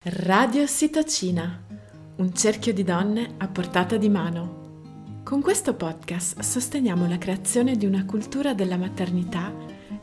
Radio 0.00 0.62
Ossitocina, 0.62 1.64
un 2.18 2.32
cerchio 2.32 2.72
di 2.72 2.84
donne 2.84 3.34
a 3.38 3.48
portata 3.48 3.96
di 3.96 4.08
mano. 4.08 5.22
Con 5.24 5.42
questo 5.42 5.74
podcast 5.74 6.38
sosteniamo 6.38 7.08
la 7.08 7.18
creazione 7.18 7.74
di 7.74 7.84
una 7.84 8.04
cultura 8.04 8.54
della 8.54 8.76
maternità 8.76 9.52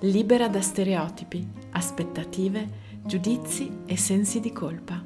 libera 0.02 0.50
da 0.50 0.60
stereotipi, 0.60 1.48
aspettative, 1.72 2.98
giudizi 3.06 3.72
e 3.86 3.96
sensi 3.96 4.42
di 4.42 4.52
colpa. 4.52 5.02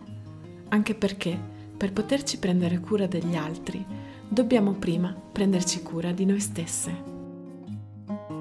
Anche 0.70 0.96
perché, 0.96 1.40
per 1.78 1.94
poterci 1.94 2.40
prendere 2.40 2.79
cura 2.79 3.06
degli 3.06 3.35
altri, 3.35 3.85
dobbiamo 4.28 4.71
prima 4.71 5.13
prenderci 5.13 5.83
cura 5.83 6.12
di 6.13 6.26
noi 6.26 6.40
stesse. 6.40 7.19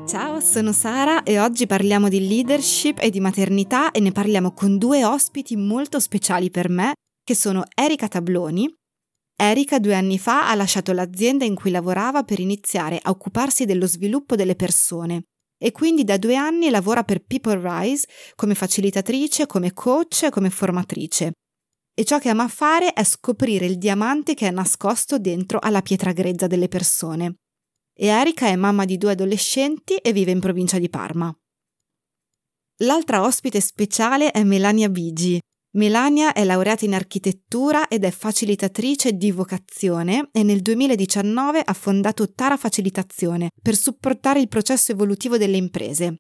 Ciao, 0.08 0.40
sono 0.40 0.72
Sara 0.72 1.22
e 1.22 1.38
oggi 1.38 1.66
parliamo 1.66 2.08
di 2.08 2.26
leadership 2.26 2.98
e 2.98 3.10
di 3.10 3.20
maternità 3.20 3.90
e 3.90 4.00
ne 4.00 4.10
parliamo 4.10 4.52
con 4.52 4.78
due 4.78 5.04
ospiti 5.04 5.54
molto 5.54 6.00
speciali 6.00 6.50
per 6.50 6.70
me, 6.70 6.94
che 7.22 7.34
sono 7.34 7.64
Erika 7.74 8.08
Tabloni. 8.08 8.74
Erika 9.36 9.78
due 9.78 9.94
anni 9.94 10.18
fa 10.18 10.48
ha 10.48 10.54
lasciato 10.54 10.92
l'azienda 10.92 11.44
in 11.44 11.54
cui 11.54 11.70
lavorava 11.70 12.22
per 12.22 12.40
iniziare 12.40 12.98
a 13.02 13.10
occuparsi 13.10 13.66
dello 13.66 13.86
sviluppo 13.86 14.34
delle 14.34 14.56
persone 14.56 15.24
e 15.62 15.72
quindi 15.72 16.04
da 16.04 16.16
due 16.16 16.36
anni 16.36 16.70
lavora 16.70 17.04
per 17.04 17.22
People 17.26 17.60
Rise 17.62 18.08
come 18.34 18.54
facilitatrice, 18.54 19.44
come 19.44 19.74
coach 19.74 20.30
come 20.30 20.48
formatrice. 20.48 21.32
E 21.94 22.04
ciò 22.04 22.18
che 22.18 22.30
ama 22.30 22.48
fare 22.48 22.94
è 22.94 23.04
scoprire 23.04 23.66
il 23.66 23.76
diamante 23.76 24.32
che 24.32 24.48
è 24.48 24.50
nascosto 24.50 25.18
dentro 25.18 25.58
alla 25.60 25.82
pietra 25.82 26.12
grezza 26.12 26.46
delle 26.46 26.68
persone 26.68 27.34
e 28.00 28.06
Erika 28.06 28.46
è 28.46 28.54
mamma 28.54 28.84
di 28.84 28.96
due 28.96 29.10
adolescenti 29.10 29.96
e 29.96 30.12
vive 30.12 30.30
in 30.30 30.38
provincia 30.38 30.78
di 30.78 30.88
Parma. 30.88 31.36
L'altra 32.82 33.24
ospite 33.24 33.60
speciale 33.60 34.30
è 34.30 34.44
Melania 34.44 34.88
Bigi. 34.88 35.40
Melania 35.72 36.32
è 36.32 36.44
laureata 36.44 36.84
in 36.84 36.94
architettura 36.94 37.88
ed 37.88 38.04
è 38.04 38.12
facilitatrice 38.12 39.14
di 39.14 39.32
vocazione 39.32 40.28
e 40.30 40.44
nel 40.44 40.62
2019 40.62 41.60
ha 41.60 41.72
fondato 41.72 42.32
Tara 42.32 42.56
Facilitazione 42.56 43.50
per 43.60 43.74
supportare 43.74 44.38
il 44.38 44.48
processo 44.48 44.92
evolutivo 44.92 45.36
delle 45.36 45.56
imprese. 45.56 46.18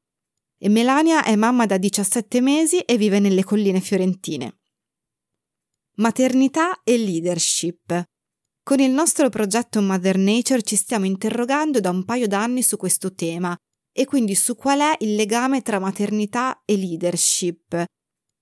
E 0.58 0.68
Melania 0.68 1.22
è 1.22 1.36
mamma 1.36 1.64
da 1.64 1.78
17 1.78 2.40
mesi 2.40 2.80
e 2.80 2.96
vive 2.96 3.20
nelle 3.20 3.44
colline 3.44 3.80
fiorentine. 3.80 4.58
Maternità 5.98 6.82
e 6.82 6.98
leadership. 6.98 8.04
Con 8.68 8.80
il 8.80 8.90
nostro 8.90 9.30
progetto 9.30 9.80
Mother 9.80 10.18
Nature 10.18 10.60
ci 10.60 10.76
stiamo 10.76 11.06
interrogando 11.06 11.80
da 11.80 11.88
un 11.88 12.04
paio 12.04 12.28
d'anni 12.28 12.60
su 12.60 12.76
questo 12.76 13.14
tema 13.14 13.56
e 13.90 14.04
quindi 14.04 14.34
su 14.34 14.56
qual 14.56 14.80
è 14.80 14.96
il 14.98 15.14
legame 15.14 15.62
tra 15.62 15.78
maternità 15.78 16.60
e 16.66 16.76
leadership, 16.76 17.84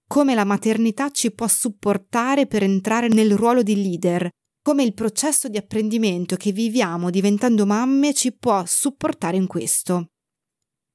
come 0.04 0.34
la 0.34 0.42
maternità 0.42 1.10
ci 1.10 1.30
può 1.30 1.46
supportare 1.46 2.48
per 2.48 2.64
entrare 2.64 3.06
nel 3.06 3.36
ruolo 3.36 3.62
di 3.62 3.80
leader, 3.80 4.28
come 4.64 4.82
il 4.82 4.94
processo 4.94 5.46
di 5.46 5.58
apprendimento 5.58 6.34
che 6.34 6.50
viviamo 6.50 7.10
diventando 7.10 7.64
mamme 7.64 8.12
ci 8.12 8.32
può 8.36 8.64
supportare 8.66 9.36
in 9.36 9.46
questo. 9.46 10.08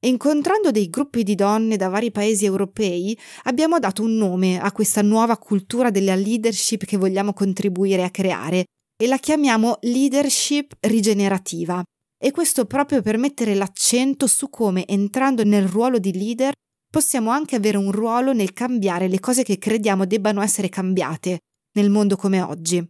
incontrando 0.07 0.71
dei 0.71 0.89
gruppi 0.89 1.23
di 1.23 1.35
donne 1.35 1.77
da 1.77 1.87
vari 1.87 2.11
paesi 2.11 2.43
europei, 2.43 3.17
abbiamo 3.43 3.79
dato 3.79 4.03
un 4.03 4.13
nome 4.13 4.59
a 4.59 4.73
questa 4.73 5.01
nuova 5.01 5.37
cultura 5.37 5.89
della 5.89 6.15
leadership 6.15 6.83
che 6.83 6.97
vogliamo 6.97 7.31
contribuire 7.31 8.03
a 8.03 8.09
creare 8.09 8.65
e 9.01 9.07
la 9.07 9.17
chiamiamo 9.17 9.79
leadership 9.81 10.73
rigenerativa. 10.81 11.81
E 12.19 12.29
questo 12.29 12.65
proprio 12.65 13.01
per 13.01 13.17
mettere 13.17 13.55
l'accento 13.55 14.27
su 14.27 14.51
come 14.51 14.85
entrando 14.85 15.43
nel 15.43 15.67
ruolo 15.67 15.97
di 15.97 16.13
leader 16.13 16.53
possiamo 16.87 17.31
anche 17.31 17.55
avere 17.55 17.77
un 17.77 17.91
ruolo 17.91 18.31
nel 18.31 18.53
cambiare 18.53 19.07
le 19.07 19.19
cose 19.19 19.41
che 19.41 19.57
crediamo 19.57 20.05
debbano 20.05 20.43
essere 20.43 20.69
cambiate 20.69 21.39
nel 21.77 21.89
mondo 21.89 22.15
come 22.15 22.41
oggi. 22.41 22.87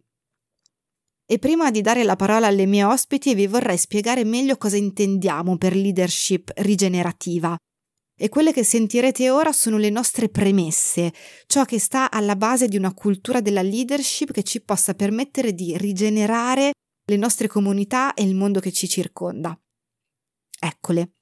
E 1.26 1.40
prima 1.40 1.72
di 1.72 1.80
dare 1.80 2.04
la 2.04 2.18
parola 2.18 2.48
alle 2.48 2.66
mie 2.66 2.84
ospiti 2.84 3.34
vi 3.34 3.48
vorrei 3.48 3.78
spiegare 3.78 4.26
meglio 4.26 4.58
cosa 4.58 4.76
intendiamo 4.76 5.56
per 5.56 5.78
leadership 5.78 6.52
rigenerativa 6.56 7.56
e 8.16 8.30
quelle 8.30 8.54
che 8.54 8.64
sentirete 8.64 9.30
ora 9.30 9.52
sono 9.52 9.78
le 9.78 9.90
nostre 9.90 10.30
premesse, 10.30 11.14
ciò 11.48 11.66
che 11.66 11.80
sta 11.80 12.12
alla 12.12 12.36
base 12.36 12.68
di 12.68 12.78
una 12.78 12.94
cultura 12.94 13.42
della 13.42 13.62
leadership 13.62 14.32
che 14.32 14.44
ci 14.44 14.62
possa 14.62 14.94
permettere 14.94 15.54
di 15.54 15.78
rigenerare 15.78 16.72
le 17.04 17.18
nostre 17.18 17.48
comunità 17.48 18.14
e 18.14 18.24
il 18.24 18.36
mondo 18.36 18.60
che 18.60 18.72
ci 18.72 18.88
circonda. 18.88 19.60
Eccole. 20.60 21.14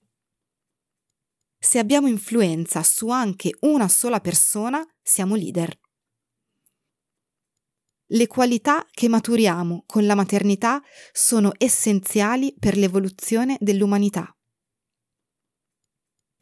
Se 1.58 1.78
abbiamo 1.80 2.08
influenza 2.08 2.84
su 2.84 3.10
anche 3.10 3.52
una 3.62 3.88
sola 3.88 4.20
persona, 4.20 4.86
siamo 5.02 5.36
leader. 5.36 5.78
Le 8.12 8.28
qualità 8.28 8.88
che 8.90 9.08
maturiamo 9.08 9.84
con 9.86 10.06
la 10.06 10.16
maternità 10.16 10.82
sono 11.12 11.52
essenziali 11.58 12.56
per 12.58 12.76
l'evoluzione 12.76 13.56
dell'umanità. 13.60 14.34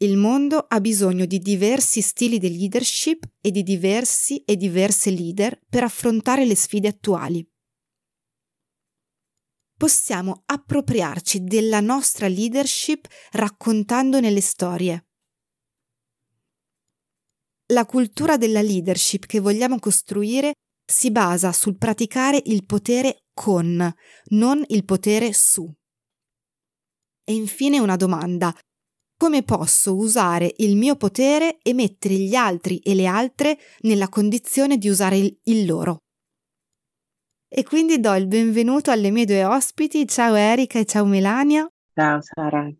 Il 0.00 0.16
mondo 0.16 0.58
ha 0.68 0.80
bisogno 0.80 1.26
di 1.26 1.40
diversi 1.40 2.02
stili 2.02 2.38
di 2.38 2.56
leadership 2.56 3.28
e 3.40 3.50
di 3.50 3.64
diversi 3.64 4.44
e 4.44 4.56
diverse 4.56 5.10
leader 5.10 5.60
per 5.68 5.82
affrontare 5.82 6.44
le 6.44 6.54
sfide 6.54 6.86
attuali. 6.86 7.44
Possiamo 9.76 10.44
appropriarci 10.46 11.42
della 11.42 11.80
nostra 11.80 12.28
leadership 12.28 13.08
raccontandone 13.32 14.30
le 14.30 14.40
storie. 14.40 15.06
La 17.72 17.84
cultura 17.84 18.36
della 18.36 18.62
leadership 18.62 19.26
che 19.26 19.40
vogliamo 19.40 19.80
costruire 19.80 20.52
si 20.84 21.10
basa 21.10 21.52
sul 21.52 21.76
praticare 21.76 22.40
il 22.46 22.64
potere 22.64 23.24
con, 23.34 23.92
non 24.26 24.64
il 24.68 24.84
potere 24.84 25.32
su. 25.32 25.68
E 27.24 27.34
infine 27.34 27.80
una 27.80 27.96
domanda 27.96 28.56
come 29.18 29.42
posso 29.42 29.96
usare 29.96 30.54
il 30.58 30.76
mio 30.76 30.94
potere 30.96 31.58
e 31.62 31.74
mettere 31.74 32.14
gli 32.14 32.36
altri 32.36 32.78
e 32.78 32.94
le 32.94 33.06
altre 33.06 33.58
nella 33.80 34.08
condizione 34.08 34.78
di 34.78 34.88
usare 34.88 35.18
il, 35.18 35.38
il 35.44 35.66
loro. 35.66 35.98
E 37.50 37.64
quindi 37.64 37.98
do 37.98 38.14
il 38.14 38.28
benvenuto 38.28 38.90
alle 38.92 39.10
mie 39.10 39.24
due 39.24 39.44
ospiti, 39.44 40.06
ciao 40.06 40.34
Erika 40.34 40.78
e 40.78 40.84
ciao 40.84 41.04
Melania. 41.04 41.68
Ciao 41.92 42.20
Sara. 42.20 42.70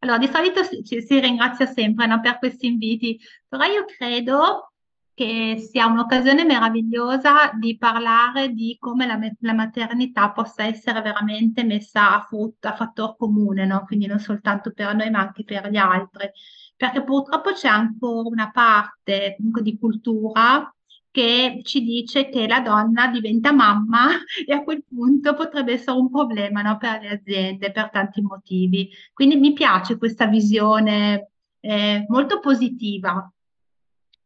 Allora, 0.00 0.18
di 0.18 0.28
solito 0.30 0.64
si, 0.64 0.82
si 0.82 1.20
ringrazia 1.20 1.66
sempre 1.66 2.06
no, 2.06 2.20
per 2.20 2.38
questi 2.38 2.66
inviti, 2.66 3.18
però 3.48 3.64
io 3.64 3.84
credo 3.84 4.72
che 5.14 5.56
sia 5.58 5.86
un'occasione 5.86 6.44
meravigliosa 6.44 7.52
di 7.58 7.76
parlare 7.78 8.52
di 8.52 8.76
come 8.80 9.06
la, 9.06 9.18
la, 9.40 9.52
maternità 9.52 10.32
possa 10.32 10.64
essere 10.64 11.00
veramente 11.02 11.62
messa 11.64 12.16
a 12.16 12.20
frutto, 12.20 12.66
a 12.68 12.74
fattor 12.74 13.16
comune, 13.16 13.64
no? 13.64 13.84
Quindi 13.86 14.06
non 14.06 14.18
soltanto 14.18 14.72
per 14.72 14.94
noi 14.94 15.10
ma 15.10 15.20
anche 15.20 15.44
per 15.44 15.70
gli 15.70 15.76
altri. 15.76 16.30
Perché 16.76 17.04
purtroppo 17.04 17.52
c'è 17.52 17.68
ancora 17.68 18.28
una 18.28 18.50
parte 18.50 19.34
comunque 19.36 19.62
di 19.62 19.78
cultura 19.78 20.68
che 21.12 21.60
ci 21.62 21.82
dice 21.84 22.28
che 22.28 22.48
la 22.48 22.60
donna 22.60 23.06
diventa 23.06 23.52
mamma 23.52 24.08
e 24.44 24.52
a 24.52 24.64
quel 24.64 24.82
punto 24.84 25.34
potrebbe 25.34 25.74
essere 25.74 25.96
un 25.96 26.10
problema 26.10 26.60
no, 26.62 26.76
per 26.76 27.00
le 27.00 27.10
aziende 27.10 27.70
per 27.70 27.90
tanti 27.90 28.20
motivi. 28.20 28.90
Quindi 29.12 29.36
mi 29.36 29.52
piace 29.52 29.96
questa 29.96 30.26
visione 30.26 31.30
eh, 31.60 32.04
molto 32.08 32.40
positiva 32.40 33.32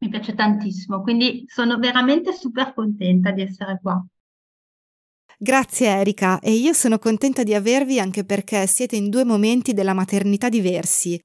mi 0.01 0.09
piace 0.09 0.35
tantissimo, 0.35 1.03
quindi 1.03 1.45
sono 1.47 1.79
veramente 1.79 2.33
super 2.33 2.73
contenta 2.75 3.31
di 3.33 3.43
essere 3.43 3.79
qua. 3.83 4.05
Grazie 5.41 5.87
Erika 5.87 6.41
e 6.41 6.53
io 6.53 6.73
sono 6.73 6.99
contenta 6.99 7.43
di 7.45 7.55
avervi 7.55 8.01
anche 8.01 8.25
perché 8.25 8.67
siete 8.67 8.97
in 8.97 9.09
due 9.09 9.25
momenti 9.25 9.73
della 9.73 9.95
maternità 9.95 10.49
diversi. 10.49 11.21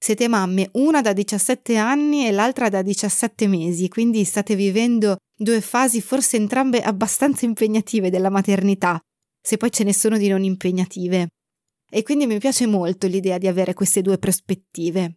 Siete 0.00 0.28
mamme, 0.28 0.68
una 0.74 1.00
da 1.00 1.12
17 1.12 1.76
anni 1.76 2.26
e 2.26 2.30
l'altra 2.30 2.68
da 2.68 2.82
17 2.82 3.48
mesi, 3.48 3.88
quindi 3.88 4.22
state 4.22 4.54
vivendo 4.54 5.16
due 5.34 5.60
fasi 5.60 6.00
forse 6.00 6.36
entrambe 6.36 6.80
abbastanza 6.82 7.46
impegnative 7.46 8.10
della 8.10 8.30
maternità, 8.30 9.00
se 9.40 9.56
poi 9.56 9.72
ce 9.72 9.82
ne 9.82 9.92
sono 9.92 10.16
di 10.18 10.28
non 10.28 10.44
impegnative. 10.44 11.28
E 11.90 12.02
quindi 12.04 12.26
mi 12.26 12.38
piace 12.38 12.66
molto 12.66 13.08
l'idea 13.08 13.38
di 13.38 13.48
avere 13.48 13.74
queste 13.74 14.02
due 14.02 14.18
prospettive. 14.18 15.16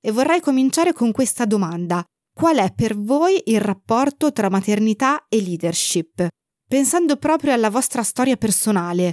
E 0.00 0.10
vorrei 0.10 0.40
cominciare 0.40 0.94
con 0.94 1.12
questa 1.12 1.44
domanda. 1.44 2.02
Qual 2.34 2.56
è 2.56 2.72
per 2.74 2.96
voi 2.96 3.40
il 3.44 3.60
rapporto 3.60 4.32
tra 4.32 4.50
maternità 4.50 5.26
e 5.28 5.40
leadership? 5.40 6.26
Pensando 6.68 7.16
proprio 7.16 7.52
alla 7.52 7.70
vostra 7.70 8.02
storia 8.02 8.36
personale, 8.36 9.12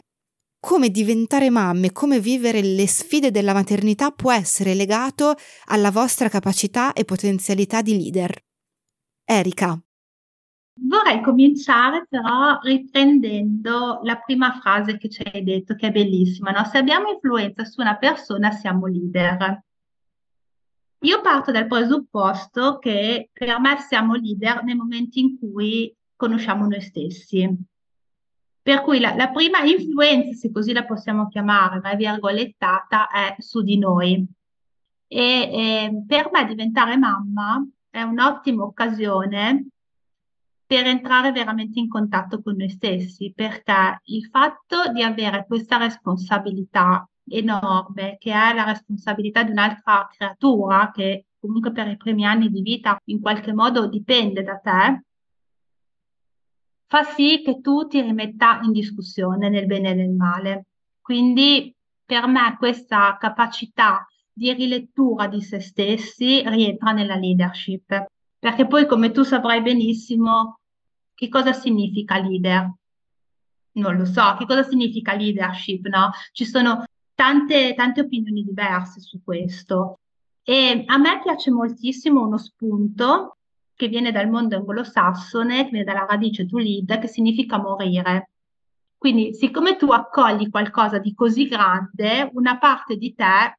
come 0.59 0.89
diventare 0.89 1.51
mamme, 1.51 1.91
come 1.91 2.19
vivere 2.19 2.63
le 2.63 2.87
sfide 2.87 3.29
della 3.29 3.53
maternità 3.53 4.09
può 4.09 4.31
essere 4.31 4.73
legato 4.73 5.35
alla 5.65 5.91
vostra 5.91 6.29
capacità 6.29 6.93
e 6.93 7.05
potenzialità 7.05 7.83
di 7.83 7.95
leader. 7.95 8.35
Erika. 9.23 9.79
Vorrei 10.83 11.21
cominciare 11.21 12.07
però 12.09 12.59
riprendendo 12.63 13.99
la 14.01 14.15
prima 14.15 14.59
frase 14.59 14.97
che 14.97 15.09
ci 15.09 15.21
hai 15.31 15.43
detto, 15.43 15.75
che 15.75 15.87
è 15.87 15.91
bellissima, 15.91 16.49
no? 16.49 16.65
Se 16.65 16.79
abbiamo 16.79 17.11
influenza 17.11 17.65
su 17.65 17.81
una 17.81 17.97
persona 17.97 18.49
siamo 18.49 18.87
leader. 18.87 19.63
Io 21.03 21.21
parto 21.21 21.51
dal 21.51 21.65
presupposto 21.65 22.77
che 22.77 23.29
per 23.33 23.59
me 23.59 23.77
siamo 23.79 24.13
leader 24.13 24.63
nei 24.63 24.75
momenti 24.75 25.19
in 25.19 25.39
cui 25.39 25.95
conosciamo 26.15 26.67
noi 26.67 26.81
stessi. 26.81 27.49
Per 28.61 28.81
cui 28.81 28.99
la, 28.99 29.15
la 29.15 29.29
prima 29.29 29.63
influenza, 29.63 30.33
se 30.33 30.51
così 30.51 30.73
la 30.73 30.85
possiamo 30.85 31.27
chiamare, 31.27 31.79
ma 31.79 31.95
virgolettata, 31.95 33.09
è 33.09 33.35
su 33.39 33.63
di 33.63 33.79
noi. 33.79 34.23
E, 35.07 35.19
e 35.19 36.03
per 36.05 36.29
me 36.31 36.45
diventare 36.45 36.95
mamma 36.97 37.67
è 37.89 38.03
un'ottima 38.03 38.63
occasione 38.63 39.69
per 40.63 40.85
entrare 40.85 41.31
veramente 41.31 41.79
in 41.79 41.89
contatto 41.89 42.43
con 42.43 42.55
noi 42.55 42.69
stessi, 42.69 43.33
perché 43.35 44.01
il 44.03 44.27
fatto 44.27 44.91
di 44.93 45.01
avere 45.01 45.45
questa 45.47 45.77
responsabilità 45.77 47.09
enorme, 47.31 48.17
che 48.19 48.31
è 48.31 48.53
la 48.53 48.63
responsabilità 48.65 49.43
di 49.43 49.51
un'altra 49.51 50.07
creatura, 50.11 50.91
che 50.93 51.25
comunque 51.39 51.71
per 51.71 51.87
i 51.87 51.97
primi 51.97 52.25
anni 52.25 52.49
di 52.49 52.61
vita 52.61 52.97
in 53.05 53.19
qualche 53.19 53.53
modo 53.53 53.87
dipende 53.87 54.43
da 54.43 54.57
te, 54.57 55.03
fa 56.85 57.03
sì 57.03 57.41
che 57.43 57.61
tu 57.61 57.87
ti 57.87 58.01
rimetta 58.01 58.59
in 58.63 58.71
discussione 58.71 59.49
nel 59.49 59.65
bene 59.65 59.91
e 59.91 59.93
nel 59.93 60.09
male. 60.09 60.65
Quindi 61.01 61.73
per 62.05 62.27
me 62.27 62.55
questa 62.57 63.17
capacità 63.17 64.05
di 64.33 64.51
rilettura 64.53 65.27
di 65.27 65.41
se 65.41 65.59
stessi 65.59 66.41
rientra 66.47 66.91
nella 66.91 67.15
leadership, 67.15 68.05
perché 68.37 68.67
poi 68.67 68.85
come 68.85 69.11
tu 69.11 69.23
saprai 69.23 69.61
benissimo 69.61 70.59
che 71.13 71.29
cosa 71.29 71.53
significa 71.53 72.17
leader. 72.17 72.73
Non 73.73 73.95
lo 73.95 74.03
so, 74.03 74.35
che 74.37 74.45
cosa 74.45 74.63
significa 74.63 75.13
leadership, 75.15 75.87
no? 75.87 76.09
Ci 76.33 76.45
sono 76.45 76.83
tante, 77.13 77.73
tante 77.75 78.01
opinioni 78.01 78.43
diverse 78.43 78.99
su 78.99 79.21
questo. 79.23 79.99
E 80.43 80.83
a 80.85 80.97
me 80.97 81.21
piace 81.21 81.51
moltissimo 81.51 82.21
uno 82.25 82.37
spunto 82.37 83.37
che 83.75 83.87
viene 83.87 84.11
dal 84.11 84.29
mondo 84.29 84.55
anglosassone, 84.55 85.63
che 85.63 85.69
viene 85.69 85.85
dalla 85.85 86.05
radice 86.07 86.45
to 86.45 86.57
lead, 86.57 86.99
che 86.99 87.07
significa 87.07 87.57
morire. 87.57 88.29
Quindi, 88.97 89.33
siccome 89.33 89.75
tu 89.77 89.87
accogli 89.91 90.49
qualcosa 90.49 90.99
di 90.99 91.13
così 91.13 91.47
grande, 91.47 92.29
una 92.33 92.57
parte 92.57 92.97
di 92.97 93.15
te, 93.15 93.57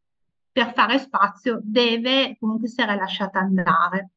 per 0.53 0.73
fare 0.75 0.99
spazio, 0.99 1.59
deve 1.63 2.37
comunque 2.39 2.69
essere 2.69 2.95
lasciata 2.95 3.41
andare. 3.41 4.11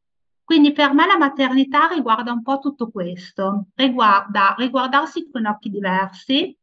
Quindi 0.44 0.74
per 0.74 0.94
me 0.94 1.08
la 1.08 1.18
maternità 1.18 1.88
riguarda 1.88 2.32
un 2.32 2.44
po' 2.44 2.60
tutto 2.60 2.92
questo, 2.92 3.70
riguarda 3.74 4.54
riguardarsi 4.56 5.30
con 5.32 5.46
occhi 5.46 5.72
diversi 5.72 6.56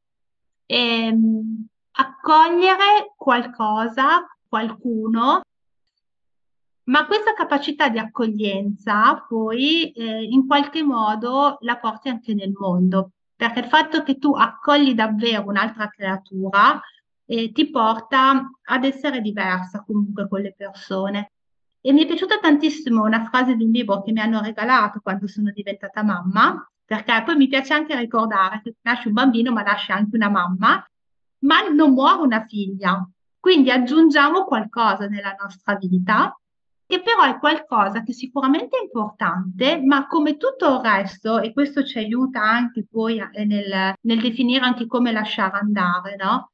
e 0.67 1.09
um, 1.11 1.67
accogliere 1.93 3.13
qualcosa, 3.17 4.27
qualcuno 4.49 5.43
ma 6.85 7.07
questa 7.07 7.33
capacità 7.33 7.89
di 7.89 7.99
accoglienza 7.99 9.25
poi 9.29 9.93
eh, 9.93 10.25
in 10.25 10.47
qualche 10.47 10.83
modo 10.83 11.59
la 11.61 11.77
porti 11.77 12.09
anche 12.09 12.35
nel 12.35 12.53
mondo, 12.57 13.13
perché 13.37 13.61
il 13.61 13.67
fatto 13.67 14.03
che 14.03 14.19
tu 14.19 14.35
accogli 14.35 14.95
davvero 14.95 15.45
un'altra 15.47 15.89
creatura 15.89 16.81
eh, 17.27 17.53
ti 17.53 17.71
porta 17.71 18.51
ad 18.65 18.85
essere 18.85 19.21
diversa 19.21 19.85
comunque 19.87 20.27
con 20.29 20.41
le 20.41 20.55
persone. 20.57 21.31
E 21.81 21.93
mi 21.93 22.03
è 22.03 22.07
piaciuta 22.07 22.39
tantissimo 22.39 23.03
una 23.05 23.25
frase 23.25 23.55
di 23.57 23.65
un 23.65 23.71
libro 23.71 24.03
che 24.03 24.13
mi 24.13 24.21
hanno 24.21 24.41
regalato 24.41 25.01
quando 25.01 25.27
sono 25.29 25.51
diventata 25.53 26.03
mamma, 26.03 26.69
perché 26.85 27.23
poi 27.25 27.37
mi 27.37 27.49
piace 27.49 27.75
anche 27.75 27.97
ricordare 27.97 28.61
che 28.63 28.75
nasce 28.83 29.09
un 29.09 29.15
bambino 29.15 29.53
ma 29.53 29.63
nasce 29.63 29.93
anche 29.93 30.17
una 30.17 30.29
mamma, 30.29 30.85
ma 31.43 31.69
non 31.69 31.93
muore 31.93 32.23
una 32.23 32.45
figlia. 32.47 33.09
Quindi 33.39 33.71
aggiungiamo 33.71 34.45
qualcosa 34.45 35.07
nella 35.07 35.35
nostra 35.39 35.77
vita 35.77 36.37
che 36.93 37.01
però 37.01 37.23
è 37.23 37.39
qualcosa 37.39 38.03
che 38.03 38.13
sicuramente 38.13 38.77
è 38.77 38.83
importante, 38.83 39.81
ma 39.83 40.07
come 40.07 40.37
tutto 40.37 40.75
il 40.75 40.81
resto, 40.83 41.41
e 41.41 41.55
questo 41.55 41.85
ci 41.85 41.97
aiuta 41.97 42.43
anche 42.43 42.87
poi 42.89 43.17
nel, 43.47 43.95
nel 43.99 44.21
definire 44.21 44.63
anche 44.63 44.87
come 44.87 45.11
lasciare 45.11 45.57
andare, 45.57 46.17
no? 46.17 46.53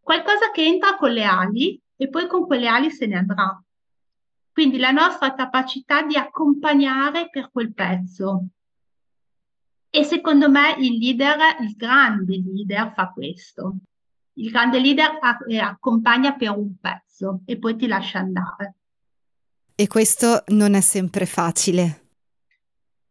Qualcosa 0.00 0.50
che 0.54 0.64
entra 0.64 0.96
con 0.96 1.10
le 1.12 1.24
ali 1.24 1.78
e 1.96 2.08
poi 2.08 2.26
con 2.26 2.46
quelle 2.46 2.66
ali 2.66 2.90
se 2.90 3.04
ne 3.04 3.18
andrà. 3.18 3.62
Quindi 4.52 4.78
la 4.78 4.90
nostra 4.90 5.34
capacità 5.34 6.02
di 6.02 6.16
accompagnare 6.16 7.28
per 7.28 7.50
quel 7.52 7.74
pezzo. 7.74 8.46
E 9.90 10.02
secondo 10.04 10.48
me 10.48 10.76
il 10.78 10.96
leader, 10.96 11.60
il 11.60 11.74
grande 11.76 12.42
leader 12.42 12.92
fa 12.94 13.10
questo. 13.10 13.76
Il 14.34 14.50
grande 14.50 14.78
leader 14.80 15.18
eh, 15.48 15.58
accompagna 15.58 16.34
per 16.34 16.50
un 16.50 16.76
pezzo 16.80 17.40
e 17.44 17.58
poi 17.58 17.76
ti 17.76 17.86
lascia 17.86 18.18
andare. 18.18 18.74
E 19.76 19.86
questo 19.86 20.44
non 20.48 20.74
è 20.74 20.80
sempre 20.80 21.26
facile. 21.26 22.02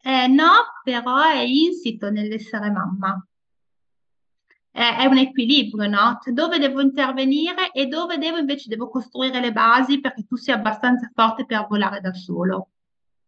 Eh, 0.02 0.28
no, 0.28 0.52
però 0.84 1.22
è 1.22 1.40
insito 1.40 2.10
nell'essere 2.10 2.70
mamma. 2.70 3.26
È, 4.70 4.98
è 4.98 5.06
un 5.06 5.18
equilibrio, 5.18 5.88
no? 5.88 6.20
Cioè 6.22 6.34
dove 6.34 6.60
devo 6.60 6.82
intervenire 6.82 7.72
e 7.72 7.88
dove 7.88 8.18
devo 8.18 8.38
invece 8.38 8.68
devo 8.68 8.90
costruire 8.90 9.40
le 9.40 9.52
basi 9.52 10.00
perché 10.00 10.26
tu 10.26 10.36
sia 10.36 10.56
abbastanza 10.56 11.10
forte 11.14 11.46
per 11.46 11.68
volare 11.70 12.02
da 12.02 12.14
solo. 12.14 12.70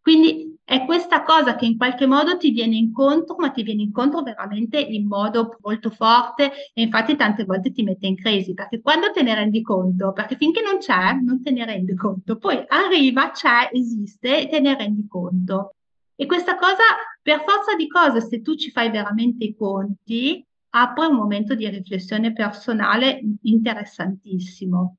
Quindi 0.01 0.54
è 0.65 0.83
questa 0.83 1.21
cosa 1.21 1.56
che 1.56 1.65
in 1.65 1.77
qualche 1.77 2.07
modo 2.07 2.38
ti 2.38 2.50
viene 2.50 2.75
incontro, 2.75 3.35
ma 3.38 3.51
ti 3.51 3.62
viene 3.62 3.83
incontro 3.83 4.23
veramente 4.23 4.79
in 4.79 5.06
modo 5.06 5.57
molto 5.62 5.91
forte 5.91 6.51
e 6.73 6.81
infatti 6.81 7.15
tante 7.15 7.45
volte 7.45 7.71
ti 7.71 7.83
mette 7.83 8.07
in 8.07 8.15
crisi, 8.15 8.56
perché 8.56 8.81
quando 8.81 9.12
te 9.12 9.21
ne 9.21 9.35
rendi 9.35 9.62
conto, 9.62 10.12
perché 10.12 10.35
finché 10.35 10.62
non 10.62 10.79
c'è, 10.79 11.13
non 11.21 11.44
te 11.44 11.51
ne 11.51 11.65
rendi 11.65 11.94
conto, 11.94 12.38
poi 12.38 12.65
arriva, 12.67 13.29
c'è, 13.29 13.69
esiste 13.73 14.41
e 14.41 14.50
te 14.50 14.59
ne 14.59 14.75
rendi 14.75 15.06
conto. 15.07 15.75
E 16.15 16.25
questa 16.25 16.56
cosa, 16.56 16.83
per 17.21 17.44
forza 17.45 17.75
di 17.77 17.88
cose, 17.88 18.21
se 18.21 18.41
tu 18.41 18.56
ci 18.56 18.71
fai 18.71 18.89
veramente 18.89 19.44
i 19.44 19.56
conti, 19.56 20.44
apre 20.71 21.06
un 21.06 21.15
momento 21.15 21.53
di 21.53 21.69
riflessione 21.69 22.33
personale 22.33 23.21
interessantissimo, 23.44 24.97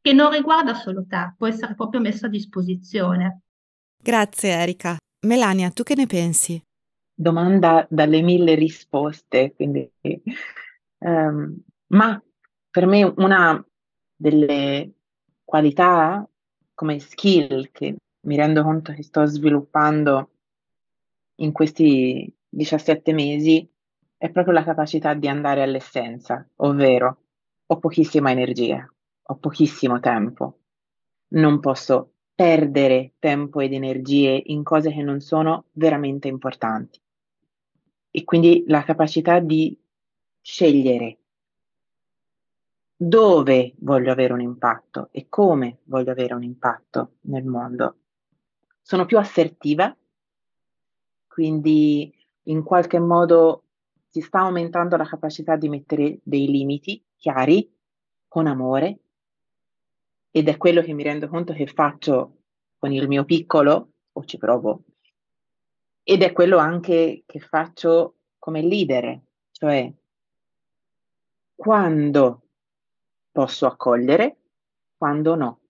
che 0.00 0.12
non 0.12 0.32
riguarda 0.32 0.74
solo 0.74 1.04
te, 1.06 1.34
può 1.38 1.46
essere 1.46 1.76
proprio 1.76 2.00
messo 2.00 2.26
a 2.26 2.30
disposizione. 2.30 3.42
Grazie 4.02 4.50
Erika. 4.50 4.96
Melania, 5.24 5.70
tu 5.70 5.82
che 5.82 5.94
ne 5.94 6.06
pensi? 6.06 6.62
Domanda 7.14 7.86
dalle 7.88 8.22
mille 8.22 8.54
risposte, 8.54 9.52
quindi, 9.54 9.90
um, 10.98 11.56
ma 11.88 12.22
per 12.70 12.86
me 12.86 13.04
una 13.16 13.64
delle 14.14 14.92
qualità 15.44 16.28
come 16.74 16.98
skill 16.98 17.70
che 17.70 17.96
mi 18.20 18.36
rendo 18.36 18.62
conto 18.62 18.92
che 18.92 19.02
sto 19.02 19.24
sviluppando 19.26 20.30
in 21.36 21.52
questi 21.52 22.32
17 22.48 23.12
mesi 23.12 23.68
è 24.16 24.30
proprio 24.30 24.54
la 24.54 24.64
capacità 24.64 25.14
di 25.14 25.28
andare 25.28 25.62
all'essenza, 25.62 26.46
ovvero 26.56 27.18
ho 27.66 27.78
pochissima 27.78 28.30
energia, 28.30 28.88
ho 29.22 29.36
pochissimo 29.36 30.00
tempo, 30.00 30.60
non 31.28 31.60
posso 31.60 32.13
perdere 32.34 33.12
tempo 33.18 33.60
ed 33.60 33.72
energie 33.72 34.42
in 34.46 34.62
cose 34.62 34.90
che 34.92 35.02
non 35.02 35.20
sono 35.20 35.66
veramente 35.72 36.28
importanti. 36.28 37.00
E 38.10 38.24
quindi 38.24 38.64
la 38.66 38.82
capacità 38.82 39.38
di 39.40 39.78
scegliere 40.40 41.18
dove 42.96 43.74
voglio 43.78 44.12
avere 44.12 44.32
un 44.32 44.40
impatto 44.40 45.08
e 45.10 45.26
come 45.28 45.78
voglio 45.84 46.12
avere 46.12 46.34
un 46.34 46.42
impatto 46.42 47.14
nel 47.22 47.44
mondo. 47.44 47.96
Sono 48.80 49.04
più 49.04 49.18
assertiva, 49.18 49.94
quindi 51.26 52.14
in 52.44 52.62
qualche 52.62 52.98
modo 52.98 53.64
si 54.08 54.20
sta 54.20 54.40
aumentando 54.40 54.96
la 54.96 55.06
capacità 55.06 55.56
di 55.56 55.68
mettere 55.68 56.20
dei 56.22 56.46
limiti 56.46 57.02
chiari, 57.16 57.68
con 58.28 58.46
amore, 58.46 59.00
ed 60.36 60.48
è 60.48 60.56
quello 60.56 60.82
che 60.82 60.92
mi 60.92 61.04
rendo 61.04 61.28
conto 61.28 61.52
che 61.52 61.68
faccio 61.68 62.38
con 62.76 62.90
il 62.90 63.06
mio 63.06 63.24
piccolo 63.24 63.90
o 64.10 64.24
ci 64.24 64.36
provo. 64.36 64.82
Ed 66.02 66.22
è 66.22 66.32
quello 66.32 66.58
anche 66.58 67.22
che 67.24 67.38
faccio 67.38 68.16
come 68.40 68.60
leader, 68.60 69.20
cioè 69.52 69.92
quando 71.54 72.42
posso 73.30 73.66
accogliere, 73.66 74.38
quando 74.96 75.36
no. 75.36 75.60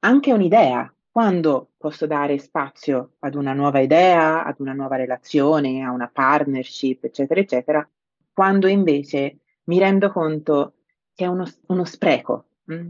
Anche 0.00 0.32
un'idea, 0.34 0.94
quando 1.10 1.70
posso 1.78 2.06
dare 2.06 2.36
spazio 2.38 3.12
ad 3.20 3.34
una 3.34 3.54
nuova 3.54 3.80
idea, 3.80 4.44
ad 4.44 4.60
una 4.60 4.74
nuova 4.74 4.96
relazione, 4.96 5.82
a 5.82 5.90
una 5.90 6.10
partnership, 6.12 7.04
eccetera, 7.04 7.40
eccetera, 7.40 7.88
quando 8.30 8.66
invece 8.66 9.38
mi 9.64 9.78
rendo 9.78 10.12
conto 10.12 10.74
che 11.14 11.24
è 11.24 11.28
uno, 11.28 11.50
uno 11.68 11.84
spreco, 11.86 12.48
Mm. 12.72 12.88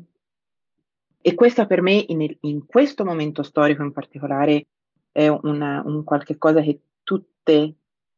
E 1.26 1.34
questo 1.34 1.66
per 1.66 1.80
me, 1.80 2.04
in, 2.08 2.36
in, 2.40 2.66
questo 2.66 3.04
momento 3.04 3.42
storico 3.42 3.82
in 3.82 3.92
particolare, 3.92 4.66
è 5.10 5.28
una, 5.28 5.82
un 5.84 6.04
qualche 6.04 6.36
cosa 6.36 6.60
che 6.60 6.80
tutte 7.02 7.74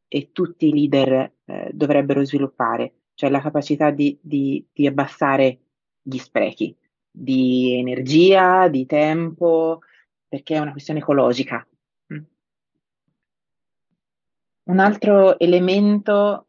e 0.09 0.31
tutti 0.33 0.69
i 0.69 0.73
leader 0.73 1.33
eh, 1.45 1.71
dovrebbero 1.73 2.25
sviluppare, 2.25 2.95
cioè 3.15 3.31
la 3.31 3.41
capacità 3.41 3.91
di, 3.91 4.19
di, 4.21 4.65
di 4.73 4.87
abbassare 4.87 5.59
gli 6.03 6.19
sprechi 6.19 6.77
di 7.19 7.79
energia, 7.79 8.69
di 8.69 8.85
tempo, 8.85 9.81
perché 10.29 10.57
è 10.57 10.59
una 10.59 10.73
questione 10.73 11.01
ecologica. 11.01 11.67
Mm. 12.13 12.23
Un 14.65 14.79
altro 14.79 15.39
elemento, 15.39 16.47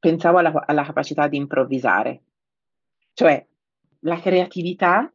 pensavo 0.00 0.38
alla, 0.38 0.64
alla 0.66 0.84
capacità 0.84 1.28
di 1.28 1.36
improvvisare, 1.36 2.22
cioè 3.12 3.46
la 4.00 4.20
creatività 4.20 5.12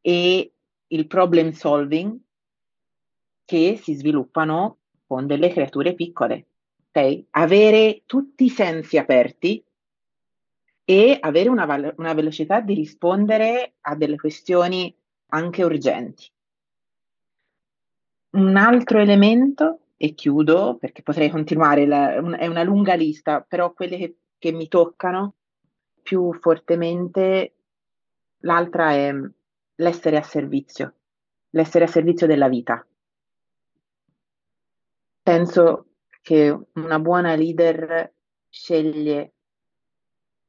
e 0.00 0.52
il 0.86 1.06
problem 1.06 1.50
solving 1.50 2.18
che 3.44 3.78
si 3.80 3.94
sviluppano 3.94 4.78
con 5.06 5.26
delle 5.26 5.50
creature 5.50 5.94
piccole. 5.94 6.46
Okay? 6.88 7.26
Avere 7.30 8.02
tutti 8.06 8.44
i 8.44 8.50
sensi 8.50 8.98
aperti 8.98 9.62
e 10.84 11.16
avere 11.20 11.48
una, 11.48 11.94
una 11.96 12.12
velocità 12.12 12.60
di 12.60 12.74
rispondere 12.74 13.74
a 13.80 13.94
delle 13.94 14.16
questioni 14.16 14.94
anche 15.28 15.62
urgenti. 15.62 16.30
Un 18.30 18.56
altro 18.56 18.98
elemento, 18.98 19.80
e 19.96 20.14
chiudo 20.14 20.76
perché 20.80 21.02
potrei 21.02 21.30
continuare, 21.30 21.86
la, 21.86 22.18
un, 22.20 22.34
è 22.38 22.46
una 22.46 22.62
lunga 22.62 22.94
lista, 22.94 23.40
però 23.40 23.72
quelle 23.72 23.96
che, 23.96 24.16
che 24.38 24.52
mi 24.52 24.66
toccano 24.68 25.34
più 26.02 26.32
fortemente, 26.32 27.52
l'altra 28.42 28.92
è 28.92 29.12
l'essere 29.76 30.16
a 30.16 30.22
servizio, 30.22 30.94
l'essere 31.50 31.84
a 31.84 31.88
servizio 31.88 32.26
della 32.26 32.48
vita. 32.48 32.86
Penso 35.22 35.86
che 36.20 36.56
una 36.74 36.98
buona 36.98 37.34
leader 37.34 38.12
sceglie 38.48 39.32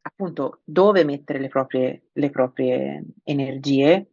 appunto 0.01 0.61
dove 0.63 1.03
mettere 1.03 1.39
le 1.39 1.47
proprie, 1.47 2.09
le 2.11 2.29
proprie 2.29 3.03
energie, 3.23 4.07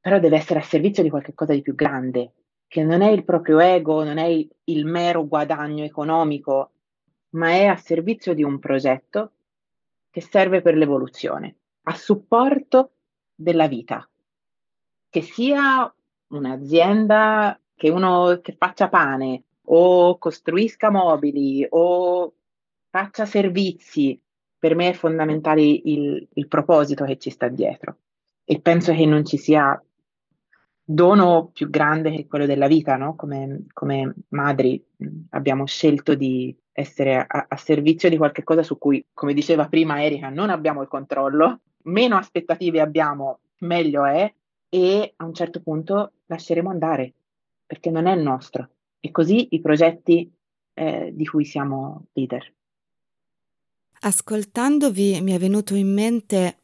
però 0.00 0.18
deve 0.18 0.36
essere 0.36 0.60
a 0.60 0.62
servizio 0.62 1.02
di 1.02 1.10
qualcosa 1.10 1.52
di 1.52 1.62
più 1.62 1.74
grande, 1.74 2.32
che 2.66 2.82
non 2.82 3.02
è 3.02 3.10
il 3.10 3.24
proprio 3.24 3.60
ego, 3.60 4.02
non 4.02 4.18
è 4.18 4.24
il, 4.24 4.48
il 4.64 4.86
mero 4.86 5.26
guadagno 5.26 5.84
economico, 5.84 6.72
ma 7.30 7.50
è 7.50 7.66
a 7.66 7.76
servizio 7.76 8.34
di 8.34 8.42
un 8.42 8.58
progetto 8.58 9.32
che 10.10 10.20
serve 10.20 10.62
per 10.62 10.74
l'evoluzione, 10.74 11.59
a 11.82 11.94
supporto 11.94 12.92
della 13.34 13.68
vita, 13.68 14.08
che 15.08 15.22
sia 15.22 15.92
un'azienda 16.28 17.58
che 17.74 17.88
uno 17.88 18.40
che 18.42 18.54
faccia 18.58 18.88
pane 18.88 19.44
o 19.64 20.18
costruisca 20.18 20.90
mobili 20.90 21.66
o 21.70 22.34
faccia 22.90 23.24
servizi, 23.24 24.20
per 24.58 24.74
me 24.74 24.90
è 24.90 24.92
fondamentale 24.92 25.62
il, 25.62 26.28
il 26.34 26.48
proposito 26.48 27.04
che 27.04 27.16
ci 27.16 27.30
sta 27.30 27.48
dietro. 27.48 27.96
E 28.44 28.60
penso 28.60 28.92
che 28.92 29.06
non 29.06 29.24
ci 29.24 29.38
sia 29.38 29.82
dono 30.82 31.50
più 31.52 31.70
grande 31.70 32.10
che 32.10 32.26
quello 32.26 32.46
della 32.46 32.66
vita, 32.66 32.96
no? 32.96 33.14
Come, 33.14 33.66
come 33.72 34.14
madri 34.30 34.84
abbiamo 35.30 35.64
scelto 35.66 36.14
di 36.14 36.54
essere 36.72 37.24
a, 37.26 37.46
a, 37.48 37.56
servizio 37.56 38.08
di 38.08 38.16
qualche 38.16 38.42
cosa 38.42 38.62
su 38.62 38.76
cui, 38.76 39.06
come 39.12 39.32
diceva 39.32 39.68
prima 39.68 40.02
Erika, 40.02 40.28
non 40.30 40.50
abbiamo 40.50 40.82
il 40.82 40.88
controllo, 40.88 41.60
meno 41.82 42.16
aspettative 42.16 42.80
abbiamo, 42.80 43.40
meglio 43.58 44.04
è, 44.04 44.32
e 44.68 45.12
a 45.16 45.24
un 45.24 45.34
certo 45.34 45.60
punto 45.60 46.12
lasceremo 46.26 46.70
andare, 46.70 47.12
perché 47.66 47.90
non 47.90 48.06
è 48.06 48.14
il 48.14 48.22
nostro. 48.22 48.68
E 49.00 49.10
così 49.10 49.48
i 49.50 49.60
progetti 49.60 50.30
eh, 50.74 51.10
di 51.12 51.26
cui 51.26 51.44
siamo 51.44 52.06
leader. 52.12 52.52
Ascoltandovi 54.02 55.20
mi 55.20 55.32
è 55.32 55.38
venuto 55.38 55.74
in 55.74 55.92
mente 55.92 56.56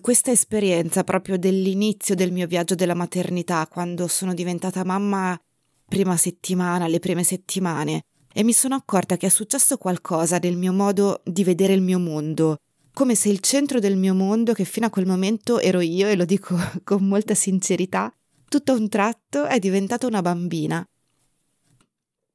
questa 0.00 0.30
esperienza 0.30 1.04
proprio 1.04 1.38
dell'inizio 1.38 2.14
del 2.14 2.32
mio 2.32 2.46
viaggio 2.46 2.74
della 2.74 2.94
maternità, 2.94 3.66
quando 3.68 4.08
sono 4.08 4.34
diventata 4.34 4.84
mamma 4.84 5.38
prima 5.86 6.16
settimana, 6.16 6.88
le 6.88 6.98
prime 6.98 7.22
settimane, 7.22 8.04
e 8.32 8.42
mi 8.42 8.52
sono 8.52 8.74
accorta 8.74 9.16
che 9.16 9.26
è 9.26 9.30
successo 9.30 9.78
qualcosa 9.78 10.38
nel 10.38 10.56
mio 10.56 10.72
modo 10.72 11.20
di 11.24 11.44
vedere 11.44 11.72
il 11.72 11.82
mio 11.82 12.00
mondo, 12.00 12.58
come 12.94 13.16
se 13.16 13.28
il 13.28 13.40
centro 13.40 13.80
del 13.80 13.96
mio 13.96 14.14
mondo, 14.14 14.52
che 14.54 14.64
fino 14.64 14.86
a 14.86 14.90
quel 14.90 15.04
momento 15.04 15.58
ero 15.58 15.80
io, 15.80 16.06
e 16.06 16.14
lo 16.14 16.24
dico 16.24 16.56
con 16.84 17.04
molta 17.06 17.34
sincerità, 17.34 18.14
tutto 18.48 18.72
a 18.72 18.76
un 18.76 18.88
tratto 18.88 19.44
è 19.44 19.58
diventata 19.58 20.06
una 20.06 20.22
bambina. 20.22 20.82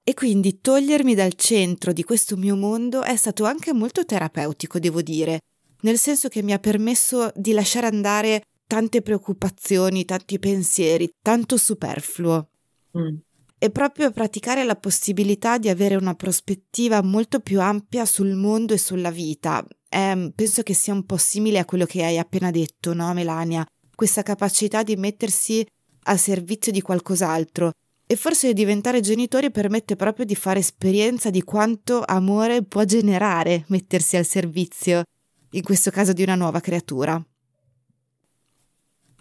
E 0.03 0.13
quindi 0.13 0.59
togliermi 0.59 1.15
dal 1.15 1.35
centro 1.35 1.93
di 1.93 2.03
questo 2.03 2.35
mio 2.35 2.57
mondo 2.57 3.03
è 3.03 3.15
stato 3.15 3.45
anche 3.45 3.73
molto 3.73 4.03
terapeutico, 4.03 4.79
devo 4.79 5.01
dire, 5.01 5.39
nel 5.81 5.97
senso 5.97 6.27
che 6.27 6.43
mi 6.43 6.51
ha 6.51 6.59
permesso 6.59 7.31
di 7.35 7.53
lasciare 7.53 7.87
andare 7.87 8.41
tante 8.67 9.01
preoccupazioni, 9.01 10.03
tanti 10.03 10.39
pensieri, 10.39 11.09
tanto 11.21 11.55
superfluo. 11.55 12.49
Mm. 12.97 13.15
E 13.57 13.69
proprio 13.69 14.11
praticare 14.11 14.63
la 14.65 14.75
possibilità 14.75 15.57
di 15.57 15.69
avere 15.69 15.95
una 15.95 16.15
prospettiva 16.15 17.01
molto 17.01 17.39
più 17.39 17.61
ampia 17.61 18.05
sul 18.05 18.33
mondo 18.33 18.73
e 18.73 18.77
sulla 18.77 19.11
vita. 19.11 19.65
Eh, 19.89 20.31
penso 20.35 20.61
che 20.61 20.73
sia 20.73 20.93
un 20.93 21.05
po' 21.05 21.17
simile 21.17 21.59
a 21.59 21.65
quello 21.65 21.85
che 21.85 22.03
hai 22.03 22.17
appena 22.17 22.51
detto, 22.51 22.93
no, 22.93 23.11
Melania? 23.13 23.65
Questa 23.95 24.21
capacità 24.21 24.83
di 24.83 24.95
mettersi 24.95 25.65
a 26.03 26.15
servizio 26.15 26.71
di 26.71 26.81
qualcos'altro. 26.81 27.71
E 28.05 28.15
forse 28.15 28.53
diventare 28.53 29.01
genitori 29.01 29.51
permette 29.51 29.95
proprio 29.95 30.25
di 30.25 30.35
fare 30.35 30.59
esperienza 30.59 31.29
di 31.29 31.43
quanto 31.43 32.03
amore 32.05 32.63
può 32.63 32.83
generare 32.83 33.65
mettersi 33.67 34.17
al 34.17 34.25
servizio 34.25 35.03
in 35.51 35.61
questo 35.61 35.91
caso 35.91 36.13
di 36.13 36.23
una 36.23 36.35
nuova 36.35 36.59
creatura. 36.59 37.23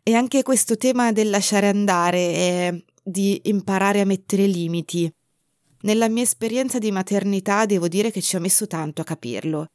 E 0.03 0.15
anche 0.15 0.43
questo 0.43 0.79
tema 0.79 1.13
del 1.13 1.29
lasciare 1.29 1.69
andare 1.69 2.19
e 2.19 2.85
di 3.03 3.41
imparare 3.45 4.01
a 4.01 4.07
mettere 4.07 4.47
limiti. 4.47 5.11
Nella 5.83 6.09
mia 6.09 6.23
esperienza 6.23 6.79
di 6.79 6.91
maternità 6.91 7.67
devo 7.67 7.89
dire 7.89 8.11
che 8.11 8.23
ci 8.23 8.37
ho 8.37 8.41
messo 8.41 8.67
tanto 8.67 9.03
a 9.03 9.05
capirlo. 9.05 9.67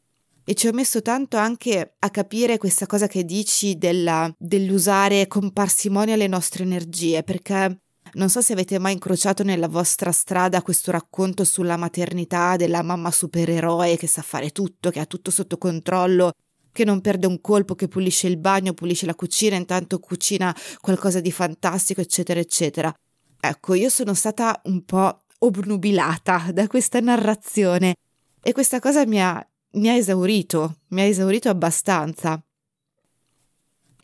E 0.45 0.55
ci 0.55 0.67
ho 0.67 0.73
messo 0.73 1.01
tanto 1.01 1.37
anche 1.37 1.95
a 1.99 2.09
capire 2.09 2.57
questa 2.57 2.85
cosa 2.85 3.07
che 3.07 3.23
dici 3.23 3.77
della, 3.77 4.33
dell'usare 4.37 5.27
con 5.27 5.53
parsimonia 5.53 6.17
le 6.17 6.27
nostre 6.27 6.63
energie, 6.63 7.23
perché 7.23 7.79
non 8.13 8.29
so 8.29 8.41
se 8.41 8.53
avete 8.53 8.77
mai 8.77 8.93
incrociato 8.93 9.43
nella 9.43 9.69
vostra 9.69 10.11
strada 10.11 10.61
questo 10.61 10.91
racconto 10.91 11.43
sulla 11.45 11.77
maternità 11.77 12.57
della 12.57 12.83
mamma 12.83 13.09
supereroe 13.09 13.95
che 13.95 14.07
sa 14.07 14.21
fare 14.21 14.51
tutto, 14.51 14.89
che 14.89 14.99
ha 14.99 15.05
tutto 15.05 15.31
sotto 15.31 15.57
controllo 15.57 16.33
che 16.73 16.83
non 16.83 17.01
perde 17.01 17.27
un 17.27 17.39
colpo, 17.39 17.75
che 17.75 17.87
pulisce 17.87 18.27
il 18.27 18.37
bagno, 18.37 18.73
pulisce 18.73 19.05
la 19.05 19.15
cucina, 19.15 19.55
intanto 19.55 19.99
cucina 19.99 20.53
qualcosa 20.81 21.21
di 21.21 21.31
fantastico, 21.31 22.01
eccetera, 22.01 22.39
eccetera. 22.39 22.93
Ecco, 23.39 23.75
io 23.75 23.89
sono 23.89 24.13
stata 24.13 24.59
un 24.65 24.83
po' 24.83 25.19
obnubilata 25.37 26.49
da 26.51 26.67
questa 26.67 26.99
narrazione 26.99 27.95
e 28.41 28.51
questa 28.53 28.79
cosa 28.79 29.05
mi 29.05 29.21
ha, 29.21 29.47
mi 29.73 29.89
ha 29.89 29.93
esaurito, 29.93 30.77
mi 30.89 31.01
ha 31.01 31.05
esaurito 31.05 31.49
abbastanza. 31.49 32.41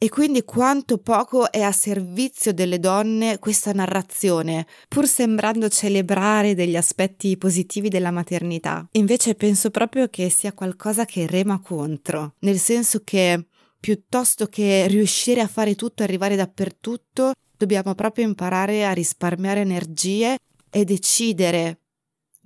E 0.01 0.07
quindi 0.07 0.43
quanto 0.43 0.97
poco 0.97 1.51
è 1.51 1.61
a 1.61 1.73
servizio 1.73 2.53
delle 2.53 2.79
donne 2.79 3.37
questa 3.37 3.73
narrazione, 3.73 4.65
pur 4.87 5.05
sembrando 5.05 5.67
celebrare 5.67 6.55
degli 6.55 6.77
aspetti 6.77 7.35
positivi 7.37 7.89
della 7.89 8.09
maternità. 8.09 8.87
Invece 8.93 9.35
penso 9.35 9.71
proprio 9.71 10.07
che 10.07 10.29
sia 10.29 10.53
qualcosa 10.53 11.03
che 11.03 11.27
rema 11.27 11.59
contro, 11.59 12.35
nel 12.39 12.59
senso 12.59 13.01
che 13.03 13.47
piuttosto 13.77 14.47
che 14.47 14.87
riuscire 14.87 15.41
a 15.41 15.47
fare 15.47 15.75
tutto, 15.75 16.03
arrivare 16.03 16.37
dappertutto, 16.37 17.33
dobbiamo 17.57 17.93
proprio 17.93 18.25
imparare 18.25 18.85
a 18.85 18.93
risparmiare 18.93 19.59
energie 19.59 20.37
e 20.69 20.85
decidere 20.85 21.78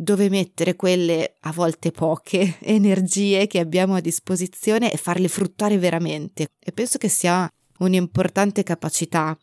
dove 0.03 0.29
mettere 0.29 0.75
quelle 0.75 1.37
a 1.39 1.51
volte 1.51 1.91
poche 1.91 2.57
energie 2.61 3.47
che 3.47 3.59
abbiamo 3.59 3.95
a 3.95 4.01
disposizione 4.01 4.91
e 4.91 4.97
farle 4.97 5.27
fruttare 5.27 5.77
veramente. 5.77 6.49
E 6.59 6.71
penso 6.71 6.97
che 6.97 7.09
sia 7.09 7.49
un'importante 7.79 8.63
capacità 8.63 9.35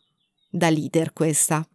da 0.51 0.69
leader 0.69 1.13
questa. 1.13 1.67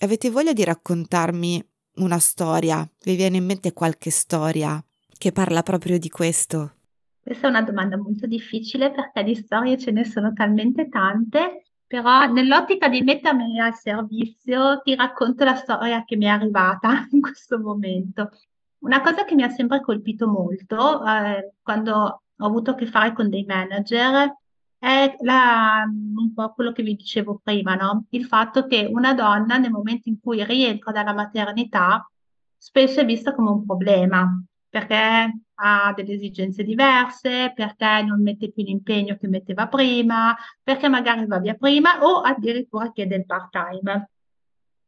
Avete 0.00 0.30
voglia 0.30 0.52
di 0.52 0.64
raccontarmi 0.64 1.64
una 1.96 2.18
storia? 2.18 2.88
Vi 3.04 3.14
viene 3.14 3.36
in 3.36 3.44
mente 3.44 3.72
qualche 3.72 4.10
storia 4.10 4.84
che 5.16 5.30
parla 5.30 5.62
proprio 5.62 5.98
di 5.98 6.08
questo? 6.08 6.74
Questa 7.20 7.46
è 7.46 7.50
una 7.50 7.62
domanda 7.62 7.96
molto 7.96 8.26
difficile 8.26 8.90
perché 8.90 9.22
di 9.22 9.36
storie 9.36 9.78
ce 9.78 9.92
ne 9.92 10.04
sono 10.04 10.32
talmente 10.32 10.88
tante 10.88 11.62
però 11.92 12.24
nell'ottica 12.24 12.88
di 12.88 13.02
mettermi 13.02 13.60
al 13.60 13.74
servizio 13.74 14.80
ti 14.80 14.94
racconto 14.94 15.44
la 15.44 15.56
storia 15.56 16.04
che 16.06 16.16
mi 16.16 16.24
è 16.24 16.28
arrivata 16.28 17.06
in 17.12 17.20
questo 17.20 17.58
momento. 17.58 18.30
Una 18.78 19.02
cosa 19.02 19.26
che 19.26 19.34
mi 19.34 19.42
ha 19.42 19.50
sempre 19.50 19.82
colpito 19.82 20.26
molto 20.26 21.04
eh, 21.04 21.52
quando 21.60 22.22
ho 22.34 22.46
avuto 22.46 22.70
a 22.70 22.74
che 22.76 22.86
fare 22.86 23.12
con 23.12 23.28
dei 23.28 23.44
manager 23.44 24.34
è 24.78 25.16
la, 25.20 25.84
un 25.86 26.32
po' 26.32 26.54
quello 26.54 26.72
che 26.72 26.82
vi 26.82 26.94
dicevo 26.94 27.38
prima, 27.44 27.74
no? 27.74 28.06
Il 28.08 28.24
fatto 28.24 28.66
che 28.66 28.88
una 28.90 29.12
donna 29.12 29.58
nel 29.58 29.70
momento 29.70 30.08
in 30.08 30.18
cui 30.18 30.42
rientra 30.46 30.92
dalla 30.92 31.12
maternità 31.12 32.10
spesso 32.56 33.00
è 33.00 33.04
vista 33.04 33.34
come 33.34 33.50
un 33.50 33.66
problema, 33.66 34.42
perché 34.70 35.40
ha 35.64 35.92
delle 35.94 36.14
esigenze 36.14 36.64
diverse, 36.64 37.52
perché 37.54 38.02
non 38.02 38.20
mette 38.22 38.50
più 38.50 38.64
l'impegno 38.64 39.16
che 39.16 39.28
metteva 39.28 39.68
prima, 39.68 40.36
perché 40.62 40.88
magari 40.88 41.24
va 41.26 41.38
via 41.38 41.54
prima 41.54 42.02
o 42.04 42.20
addirittura 42.20 42.90
chiede 42.90 43.16
il 43.16 43.26
part-time. 43.26 44.10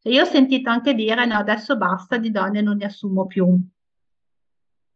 io 0.02 0.22
ho 0.22 0.26
sentito 0.26 0.70
anche 0.70 0.94
dire 0.94 1.24
no, 1.26 1.36
adesso 1.36 1.76
basta, 1.76 2.16
di 2.18 2.30
donne 2.30 2.60
non 2.60 2.76
ne 2.76 2.86
assumo 2.86 3.26
più. 3.26 3.46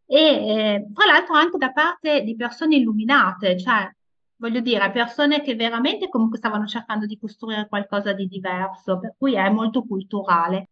E 0.07 0.17
eh, 0.17 0.87
tra 0.93 1.07
l'altro 1.07 1.35
anche 1.35 1.59
da 1.59 1.71
parte 1.73 2.23
di 2.23 2.35
persone 2.35 2.77
illuminate, 2.77 3.59
cioè 3.59 3.91
voglio 4.37 4.61
dire, 4.61 4.91
persone 4.91 5.43
che 5.43 5.55
veramente 5.55 6.09
comunque 6.09 6.39
stavano 6.39 6.67
cercando 6.67 7.07
di 7.07 7.19
costruire 7.19 7.69
qualcosa 7.69 8.13
di 8.13 8.27
diverso, 8.27 8.99
per 8.99 9.15
cui 9.19 9.35
è 9.35 9.49
molto 9.51 9.83
culturale. 9.85 10.71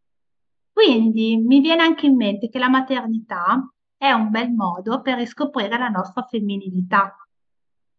Quindi 0.73 1.37
mi 1.37 1.61
viene 1.61 1.83
anche 1.83 2.07
in 2.07 2.17
mente 2.17 2.49
che 2.49 2.59
la 2.59 2.69
maternità 2.69 3.69
è 3.97 4.13
un 4.13 4.31
bel 4.31 4.51
modo 4.51 5.01
per 5.01 5.19
riscoprire 5.19 5.79
la 5.79 5.89
nostra 5.89 6.23
femminilità. 6.23 7.17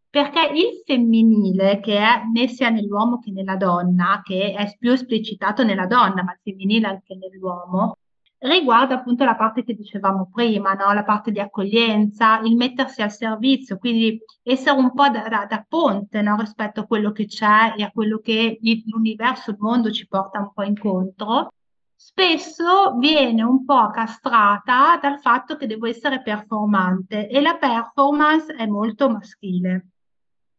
Perché 0.09 0.39
il 0.53 0.81
femminile, 0.85 1.79
che 1.79 1.97
è 1.97 2.23
né 2.33 2.47
sia 2.47 2.69
nell'uomo 2.69 3.19
che 3.19 3.31
nella 3.31 3.55
donna, 3.55 4.21
che 4.23 4.53
è 4.53 4.75
più 4.77 4.91
esplicitato 4.91 5.63
nella 5.63 5.85
donna, 5.85 6.23
ma 6.23 6.33
il 6.33 6.39
femminile 6.41 6.87
anche 6.87 7.15
nell'uomo, 7.15 7.97
riguarda 8.39 8.95
appunto 8.95 9.25
la 9.25 9.35
parte 9.35 9.63
che 9.63 9.73
dicevamo 9.73 10.29
prima, 10.31 10.73
no? 10.73 10.93
la 10.93 11.03
parte 11.03 11.31
di 11.31 11.39
accoglienza, 11.39 12.39
il 12.39 12.55
mettersi 12.55 13.01
al 13.01 13.11
servizio, 13.11 13.77
quindi 13.77 14.19
essere 14.43 14.77
un 14.77 14.93
po' 14.93 15.09
da, 15.09 15.27
da, 15.27 15.45
da 15.49 15.65
ponte 15.67 16.21
no? 16.21 16.37
rispetto 16.37 16.81
a 16.81 16.85
quello 16.85 17.11
che 17.11 17.25
c'è 17.25 17.73
e 17.75 17.83
a 17.83 17.91
quello 17.91 18.19
che 18.19 18.59
l'universo, 18.85 19.51
il 19.51 19.57
mondo 19.59 19.91
ci 19.91 20.07
porta 20.07 20.39
un 20.39 20.51
po' 20.53 20.63
incontro. 20.63 21.51
Spesso 21.99 22.95
viene 22.99 23.41
un 23.41 23.65
po' 23.65 23.89
castrata 23.89 24.99
dal 25.01 25.19
fatto 25.19 25.55
che 25.57 25.65
devo 25.65 25.87
essere 25.87 26.21
performante 26.21 27.27
e 27.27 27.41
la 27.41 27.55
performance 27.55 28.53
è 28.53 28.67
molto 28.67 29.09
maschile. 29.09 29.87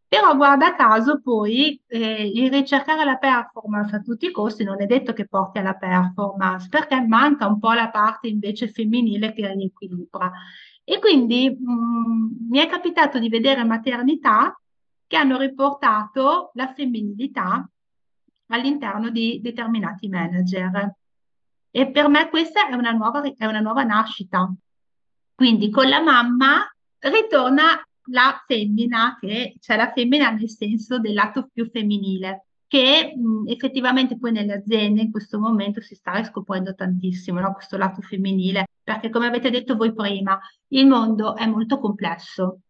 Però 0.09 0.35
guarda 0.35 0.75
caso 0.75 1.21
poi 1.21 1.81
eh, 1.87 2.27
il 2.35 2.51
ricercare 2.51 3.05
la 3.05 3.19
performance 3.19 3.95
a 3.95 4.01
tutti 4.01 4.27
i 4.27 4.33
costi 4.33 4.65
non 4.65 4.83
è 4.83 4.87
detto 4.87 5.13
che 5.13 5.29
porti 5.29 5.59
alla 5.59 5.75
performance, 5.75 6.69
perché 6.69 7.01
manca 7.03 7.47
un 7.47 7.61
po' 7.61 7.73
la 7.73 7.89
parte 7.91 8.27
invece 8.27 8.69
femminile 8.69 9.33
che 9.33 9.47
riequilibra. 9.53 10.33
E 10.83 10.99
quindi 10.99 11.51
mh, 11.51 11.73
mm, 11.73 12.49
mi 12.51 12.59
è 12.59 12.67
capitato 12.67 13.21
di 13.21 13.29
vedere 13.29 13.63
maternità 13.63 14.61
che 15.07 15.17
hanno 15.17 15.39
riportato 15.39 16.51
la 16.55 16.73
femminilità 16.73 17.71
all'interno 18.47 19.11
di 19.11 19.41
determinati 19.41 20.09
manager. 20.09 20.97
E 21.71 21.91
per 21.91 22.09
me 22.09 22.29
questa 22.29 22.69
è 22.69 22.75
una 22.75 22.93
nuova, 22.93 23.23
è 23.23 23.47
una 23.47 23.61
nuova 23.61 23.83
nascita. 23.83 24.53
Quindi 25.35 25.71
con 25.71 25.89
la 25.89 26.01
mamma 26.03 26.67
ritorna 26.99 27.83
la 28.11 28.43
femmina, 28.47 29.17
che 29.21 29.55
c'è 29.59 29.75
cioè 29.75 29.77
la 29.77 29.93
femmina 29.93 30.31
nel 30.31 30.49
senso 30.49 30.99
del 30.99 31.15
lato 31.15 31.49
più 31.53 31.69
femminile, 31.71 32.47
che 32.67 33.15
mh, 33.17 33.49
effettivamente 33.49 34.19
poi 34.19 34.33
nelle 34.33 34.55
aziende 34.55 35.01
in 35.03 35.11
questo 35.11 35.39
momento 35.39 35.81
si 35.81 35.95
sta 35.95 36.13
riscoprendo 36.13 36.75
tantissimo, 36.75 37.41
no? 37.41 37.53
questo 37.55 37.77
lato 37.77 38.03
femminile, 38.03 38.67
perché 38.83 39.11
come 39.11 39.27
avete 39.27 39.51
detto 39.51 39.77
voi 39.77 39.93
prima, 39.95 40.39
il 40.69 40.87
mondo 40.87 41.35
è 41.37 41.47
molto 41.47 41.79
complesso. 41.79 42.61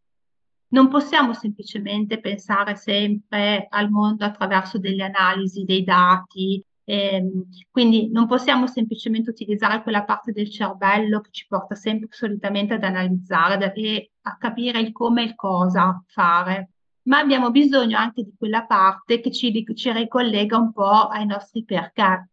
Non 0.71 0.89
possiamo 0.89 1.33
semplicemente 1.33 2.21
pensare 2.21 2.77
sempre 2.77 3.67
al 3.71 3.91
mondo 3.91 4.25
attraverso 4.25 4.79
delle 4.79 5.05
analisi 5.05 5.65
dei 5.65 5.83
dati, 5.83 6.63
Ehm, 6.91 7.45
quindi 7.71 8.09
non 8.11 8.27
possiamo 8.27 8.67
semplicemente 8.67 9.29
utilizzare 9.29 9.83
quella 9.83 10.05
parte 10.05 10.33
del 10.33 10.51
cervello 10.51 11.21
che 11.21 11.29
ci 11.33 11.47
porta 11.47 11.75
sempre 11.75 12.09
solitamente 12.11 12.75
ad 12.75 12.83
analizzare 12.83 13.75
e 13.75 14.13
a 14.23 14.39
capire 14.39 14.81
il 14.81 14.91
come 14.93 15.21
e 15.21 15.25
il 15.27 15.35
cosa 15.35 16.03
fare, 16.07 16.71
ma 17.03 17.19
abbiamo 17.19 17.51
bisogno 17.51 17.99
anche 17.99 18.23
di 18.23 18.33
quella 18.39 18.65
parte 18.65 19.21
che 19.21 19.31
ci, 19.31 19.53
ci 19.75 19.93
ricollega 19.93 20.57
un 20.57 20.73
po' 20.73 21.09
ai 21.09 21.27
nostri 21.27 21.63
perché, 21.63 22.31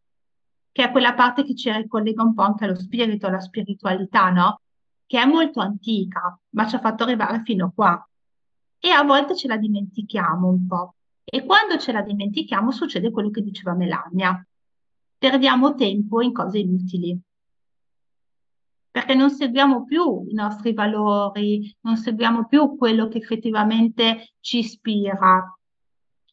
che 0.72 0.84
è 0.86 0.92
quella 0.92 1.14
parte 1.14 1.44
che 1.44 1.54
ci 1.54 1.70
ricollega 1.70 2.24
un 2.24 2.34
po' 2.34 2.44
anche 2.44 2.64
allo 2.64 2.76
spirito, 2.76 3.28
alla 3.28 3.42
spiritualità, 3.42 4.30
no? 4.30 4.62
Che 5.06 5.22
è 5.22 5.26
molto 5.26 5.60
antica, 5.60 6.40
ma 6.52 6.66
ci 6.66 6.76
ha 6.76 6.80
fatto 6.80 7.04
arrivare 7.04 7.42
fino 7.44 7.66
a 7.66 7.72
qua. 7.76 8.10
E 8.80 8.90
a 8.90 9.04
volte 9.04 9.36
ce 9.36 9.50
la 9.50 9.58
dimentichiamo 9.58 10.48
un 10.48 10.66
po'. 10.66 10.95
E 11.28 11.44
quando 11.44 11.80
ce 11.80 11.92
la 11.92 12.02
dimentichiamo 12.02 12.72
succede 12.72 13.10
quello 13.10 13.32
che 13.32 13.42
diceva 13.42 13.74
Melania. 13.74 14.46
Perdiamo 15.18 15.74
tempo 15.74 16.22
in 16.22 16.32
cose 16.32 16.60
inutili. 16.60 17.20
Perché 18.92 19.16
non 19.16 19.32
seguiamo 19.32 19.84
più 19.86 20.26
i 20.30 20.34
nostri 20.34 20.74
valori, 20.74 21.76
non 21.82 21.98
seguiamo 21.98 22.46
più 22.46 22.78
quello 22.78 23.08
che 23.08 23.18
effettivamente 23.18 24.36
ci 24.40 24.60
ispira. 24.60 25.58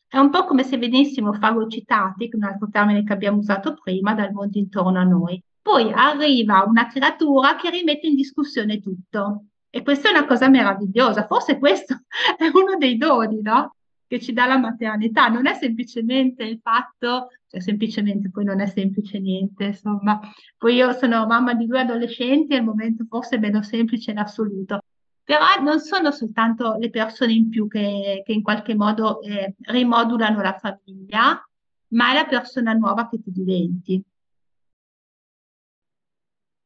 È 0.06 0.18
un 0.18 0.28
po' 0.28 0.44
come 0.44 0.62
se 0.62 0.76
venissimo 0.76 1.32
fagocitati, 1.32 2.28
un 2.34 2.44
altro 2.44 2.68
termine 2.70 3.02
che 3.02 3.14
abbiamo 3.14 3.38
usato 3.38 3.74
prima, 3.82 4.14
dal 4.14 4.30
mondo 4.30 4.58
intorno 4.58 5.00
a 5.00 5.04
noi. 5.04 5.42
Poi 5.62 5.90
arriva 5.90 6.64
una 6.66 6.86
creatura 6.86 7.56
che 7.56 7.70
rimette 7.70 8.08
in 8.08 8.14
discussione 8.14 8.78
tutto. 8.78 9.46
E 9.70 9.82
questa 9.82 10.08
è 10.08 10.12
una 10.12 10.26
cosa 10.26 10.48
meravigliosa. 10.50 11.26
Forse 11.26 11.58
questo 11.58 12.02
è 12.36 12.44
uno 12.52 12.76
dei 12.76 12.98
doni, 12.98 13.40
no? 13.40 13.74
Che 14.12 14.20
ci 14.20 14.34
dà 14.34 14.44
la 14.44 14.58
maternità, 14.58 15.28
non 15.28 15.46
è 15.46 15.54
semplicemente 15.54 16.44
il 16.44 16.60
fatto, 16.62 17.30
cioè 17.46 17.62
semplicemente 17.62 18.28
poi 18.28 18.44
non 18.44 18.60
è 18.60 18.66
semplice 18.66 19.18
niente, 19.18 19.64
insomma, 19.64 20.20
poi 20.58 20.74
io 20.74 20.92
sono 20.92 21.24
mamma 21.26 21.54
di 21.54 21.64
due 21.64 21.80
adolescenti 21.80 22.52
e 22.52 22.56
al 22.58 22.64
momento 22.64 23.06
forse 23.08 23.38
meno 23.38 23.62
semplice 23.62 24.10
in 24.10 24.18
assoluto, 24.18 24.80
però 25.24 25.46
non 25.62 25.80
sono 25.80 26.10
soltanto 26.10 26.76
le 26.78 26.90
persone 26.90 27.32
in 27.32 27.48
più 27.48 27.66
che, 27.68 28.20
che 28.22 28.32
in 28.32 28.42
qualche 28.42 28.74
modo 28.74 29.22
eh, 29.22 29.54
rimodulano 29.60 30.42
la 30.42 30.58
famiglia, 30.58 31.48
ma 31.88 32.10
è 32.10 32.14
la 32.14 32.26
persona 32.26 32.74
nuova 32.74 33.08
che 33.08 33.18
tu 33.22 33.30
diventi. 33.30 34.04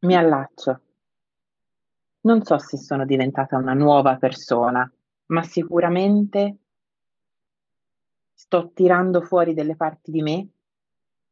Mi 0.01 0.17
allaccio. 0.17 0.81
Non 2.23 2.43
so 2.43 2.59
se 2.59 2.77
sono 2.77 3.05
diventata 3.05 3.57
una 3.57 3.73
nuova 3.73 4.17
persona, 4.17 4.91
ma 5.27 5.43
sicuramente 5.45 6.57
sto 8.39 8.71
tirando 8.75 9.23
fuori 9.23 9.55
delle 9.55 9.77
parti 9.77 10.11
di 10.11 10.21
me 10.21 10.49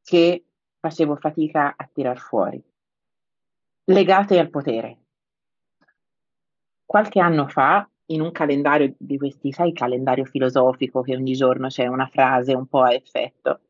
che 0.02 0.42
facevo 0.80 1.16
fatica 1.16 1.74
a 1.76 1.88
tirar 1.92 2.18
fuori, 2.18 2.62
legate 3.84 4.38
al 4.38 4.48
potere. 4.48 4.98
Qualche 6.84 7.20
anno 7.20 7.46
fa, 7.46 7.86
in 8.06 8.22
un 8.22 8.32
calendario 8.32 8.94
di 8.96 9.18
questi, 9.18 9.52
sai, 9.52 9.74
calendario 9.74 10.24
filosofico 10.24 11.02
che 11.02 11.14
ogni 11.14 11.34
giorno 11.34 11.68
c'è 11.68 11.86
una 11.86 12.06
frase 12.06 12.54
un 12.54 12.66
po' 12.66 12.80
a 12.80 12.94
effetto, 12.94 13.60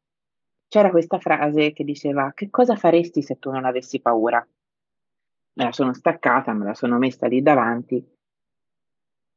c'era 0.68 0.90
questa 0.90 1.18
frase 1.18 1.72
che 1.72 1.84
diceva 1.84 2.32
che 2.34 2.50
cosa 2.50 2.76
faresti 2.76 3.20
se 3.20 3.38
tu 3.38 3.50
non 3.50 3.64
avessi 3.64 4.00
paura? 4.00 4.46
Me 5.56 5.64
la 5.64 5.72
sono 5.72 5.92
staccata, 5.92 6.52
me 6.52 6.66
la 6.66 6.74
sono 6.74 6.98
messa 6.98 7.26
lì 7.26 7.42
davanti 7.42 8.04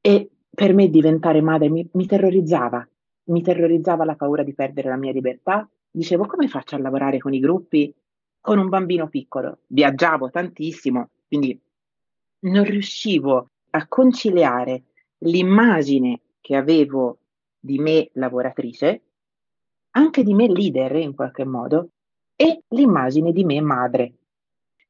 e 0.01 0.29
per 0.49 0.73
me 0.73 0.88
diventare 0.89 1.41
madre 1.41 1.69
mi, 1.69 1.88
mi 1.93 2.05
terrorizzava, 2.05 2.88
mi 3.28 3.42
terrorizzava 3.42 4.06
la 4.06 4.16
paura 4.16 4.44
di 4.44 4.54
perdere 4.54 4.90
la 4.90 4.98
mia 4.98 5.12
libertà. 5.12 5.68
Dicevo, 5.90 6.26
come 6.26 6.48
faccio 6.48 6.76
a 6.76 6.80
lavorare 6.80 7.18
con 7.18 7.34
i 7.34 7.40
gruppi 7.40 7.94
con 8.40 8.60
un 8.60 8.70
bambino 8.70 9.08
piccolo? 9.08 9.60
Viaggiavo 9.68 10.30
tantissimo, 10.30 11.10
quindi 11.28 11.60
non 12.40 12.63
riuscivo 12.63 13.50
a 13.72 13.88
conciliare 13.88 14.84
l'immagine 15.20 16.22
che 16.40 16.56
avevo 16.56 17.18
di 17.60 17.80
me 17.80 18.10
lavoratrice, 18.13 19.02
anche 19.92 20.24
di 20.24 20.34
me 20.34 20.48
leader 20.48 20.96
in 20.96 21.16
qualche 21.16 21.44
modo, 21.44 21.90
e 22.36 22.63
l'immagine 22.70 23.32
di 23.32 23.44
me 23.44 23.60
madre. 23.62 24.13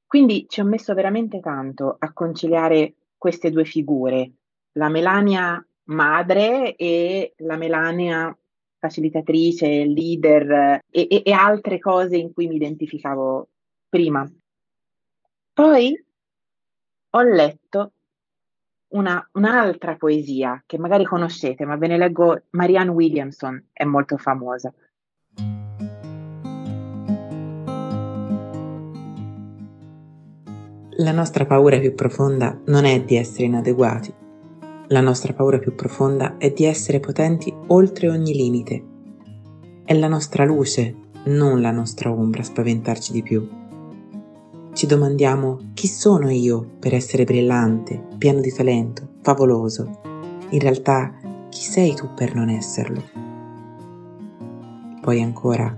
Quindi 0.05 0.45
ci 0.47 0.59
ho 0.59 0.65
messo 0.65 0.93
veramente 0.93 1.39
tanto 1.39 1.95
a 1.97 2.13
conciliare 2.13 2.93
queste 3.17 3.49
due 3.49 3.65
figure, 3.65 4.31
la 4.73 4.89
Melania 4.89 5.65
madre 5.87 6.75
e 6.75 7.33
la 7.37 7.57
Melania 7.57 8.35
facilitatrice, 8.79 9.85
leader 9.85 10.81
e, 10.89 11.07
e, 11.09 11.21
e 11.25 11.31
altre 11.31 11.79
cose 11.79 12.17
in 12.17 12.33
cui 12.33 12.47
mi 12.47 12.55
identificavo 12.55 13.47
prima. 13.89 14.29
Poi 15.53 16.05
ho 17.09 17.21
letto 17.21 17.91
una, 18.89 19.27
un'altra 19.33 19.95
poesia 19.95 20.63
che 20.65 20.77
magari 20.77 21.03
conoscete, 21.03 21.65
ma 21.65 21.75
ve 21.75 21.87
ne 21.87 21.97
leggo, 21.97 22.43
Marianne 22.51 22.91
Williamson 22.91 23.69
è 23.73 23.83
molto 23.83 24.17
famosa. 24.17 24.71
La 30.99 31.11
nostra 31.11 31.45
paura 31.45 31.79
più 31.79 31.93
profonda 31.93 32.59
non 32.65 32.85
è 32.85 33.03
di 33.03 33.17
essere 33.17 33.45
inadeguati, 33.45 34.13
la 34.89 35.01
nostra 35.01 35.33
paura 35.33 35.59
più 35.59 35.75
profonda 35.75 36.37
è 36.37 36.51
di 36.51 36.63
essere 36.63 37.01
potenti 37.01 37.53
oltre 37.67 38.09
ogni 38.09 38.33
limite. 38.33 38.83
È 39.83 39.93
la 39.93 40.07
nostra 40.07 40.45
luce, 40.45 40.95
non 41.25 41.59
la 41.59 41.71
nostra 41.71 42.09
ombra, 42.09 42.41
a 42.41 42.45
spaventarci 42.45 43.11
di 43.11 43.21
più. 43.21 43.45
Ci 44.71 44.85
domandiamo 44.85 45.71
chi 45.73 45.87
sono 45.87 46.29
io 46.29 46.65
per 46.79 46.93
essere 46.93 47.25
brillante, 47.25 48.01
pieno 48.17 48.39
di 48.39 48.53
talento, 48.53 49.15
favoloso. 49.21 49.99
In 50.51 50.59
realtà, 50.59 51.13
chi 51.49 51.63
sei 51.63 51.93
tu 51.93 52.13
per 52.15 52.33
non 52.33 52.47
esserlo? 52.47 53.03
Poi 55.01 55.21
ancora, 55.21 55.77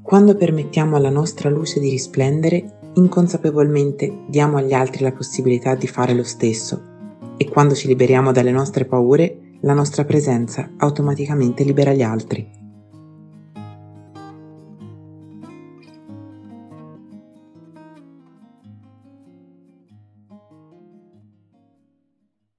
Quando 0.00 0.36
permettiamo 0.36 0.96
alla 0.96 1.10
nostra 1.10 1.50
luce 1.50 1.80
di 1.80 1.90
risplendere, 1.90 2.78
inconsapevolmente 2.94 4.20
diamo 4.28 4.56
agli 4.56 4.72
altri 4.72 5.02
la 5.02 5.12
possibilità 5.12 5.74
di 5.74 5.86
fare 5.86 6.14
lo 6.14 6.24
stesso 6.24 6.87
e 7.40 7.48
quando 7.48 7.74
ci 7.74 7.86
liberiamo 7.86 8.32
dalle 8.32 8.50
nostre 8.50 8.84
paure, 8.84 9.56
la 9.60 9.72
nostra 9.72 10.04
presenza 10.04 10.72
automaticamente 10.76 11.62
libera 11.62 11.92
gli 11.92 12.02
altri. 12.02 12.50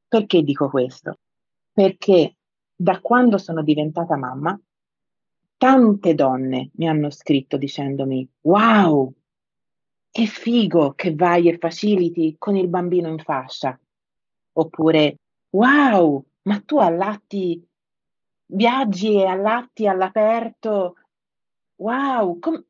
Perché 0.08 0.42
dico 0.44 0.70
questo? 0.70 1.20
Perché 1.74 2.38
da 2.74 3.02
quando 3.02 3.38
sono 3.38 3.62
diventata 3.62 4.16
mamma, 4.16 4.58
tante 5.58 6.16
donne 6.16 6.72
mi 6.76 6.88
hanno 6.88 7.10
scritto 7.10 7.58
dicendomi: 7.58 8.28
Wow, 8.42 9.14
che 10.10 10.26
figo 10.26 10.94
che 10.94 11.14
vai 11.14 11.50
e 11.50 11.58
faciliti 11.58 12.38
con 12.40 12.56
il 12.56 12.70
bambino 12.70 13.10
in 13.10 13.20
fascia. 13.20 13.78
Oppure, 14.58 15.18
wow, 15.52 16.24
ma 16.44 16.60
tu 16.66 16.78
allatti, 16.80 17.64
viaggi 18.48 19.14
e 19.16 19.26
allatti 19.26 19.88
all'aperto. 19.88 20.96
Wow, 21.78 22.40
com-" 22.40 22.64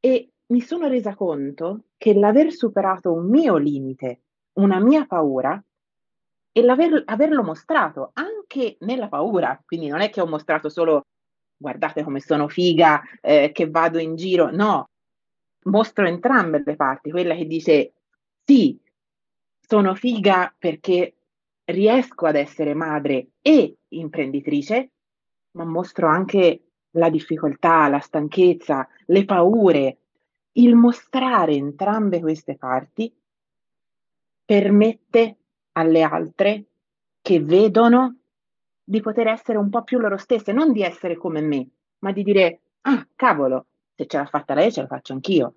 e 0.00 0.30
mi 0.46 0.60
sono 0.60 0.88
resa 0.88 1.14
conto 1.14 1.84
che 1.96 2.14
l'aver 2.14 2.52
superato 2.52 3.12
un 3.12 3.28
mio 3.28 3.56
limite, 3.56 4.22
una 4.54 4.78
mia 4.80 5.06
paura, 5.06 5.62
e 6.54 6.62
l'aver, 6.62 7.02
averlo 7.06 7.42
mostrato 7.42 8.10
anche 8.14 8.76
nella 8.80 9.08
paura, 9.08 9.60
quindi 9.64 9.88
non 9.88 10.00
è 10.00 10.10
che 10.10 10.20
ho 10.20 10.26
mostrato 10.26 10.68
solo 10.68 11.02
guardate 11.56 12.02
come 12.02 12.20
sono 12.20 12.48
figa, 12.48 13.00
eh, 13.20 13.50
che 13.52 13.70
vado 13.70 13.98
in 13.98 14.16
giro, 14.16 14.50
no, 14.50 14.88
mostro 15.64 16.06
entrambe 16.06 16.62
le 16.64 16.76
parti, 16.76 17.10
quella 17.10 17.34
che 17.34 17.46
dice 17.46 17.92
sì, 18.44 18.78
sono 19.66 19.94
figa 19.94 20.52
perché 20.58 21.14
riesco 21.64 22.26
ad 22.26 22.36
essere 22.36 22.74
madre 22.74 23.28
e 23.40 23.76
imprenditrice, 23.88 24.90
ma 25.52 25.64
mostro 25.64 26.08
anche 26.08 26.64
la 26.92 27.08
difficoltà, 27.08 27.88
la 27.88 28.00
stanchezza, 28.00 28.86
le 29.06 29.24
paure. 29.24 29.96
Il 30.52 30.74
mostrare 30.74 31.52
entrambe 31.52 32.20
queste 32.20 32.56
parti 32.56 33.14
permette 34.44 35.36
alle 35.72 36.02
altre 36.02 36.64
che 37.22 37.40
vedono 37.40 38.18
di 38.84 39.00
poter 39.00 39.28
essere 39.28 39.56
un 39.56 39.70
po' 39.70 39.82
più 39.84 39.98
loro 39.98 40.18
stesse, 40.18 40.52
non 40.52 40.72
di 40.72 40.82
essere 40.82 41.16
come 41.16 41.40
me, 41.40 41.66
ma 42.00 42.12
di 42.12 42.22
dire, 42.22 42.60
ah, 42.82 43.06
cavolo, 43.14 43.66
se 43.94 44.06
ce 44.06 44.18
l'ha 44.18 44.26
fatta 44.26 44.54
lei, 44.54 44.72
ce 44.72 44.82
la 44.82 44.88
faccio 44.88 45.12
anch'io. 45.14 45.54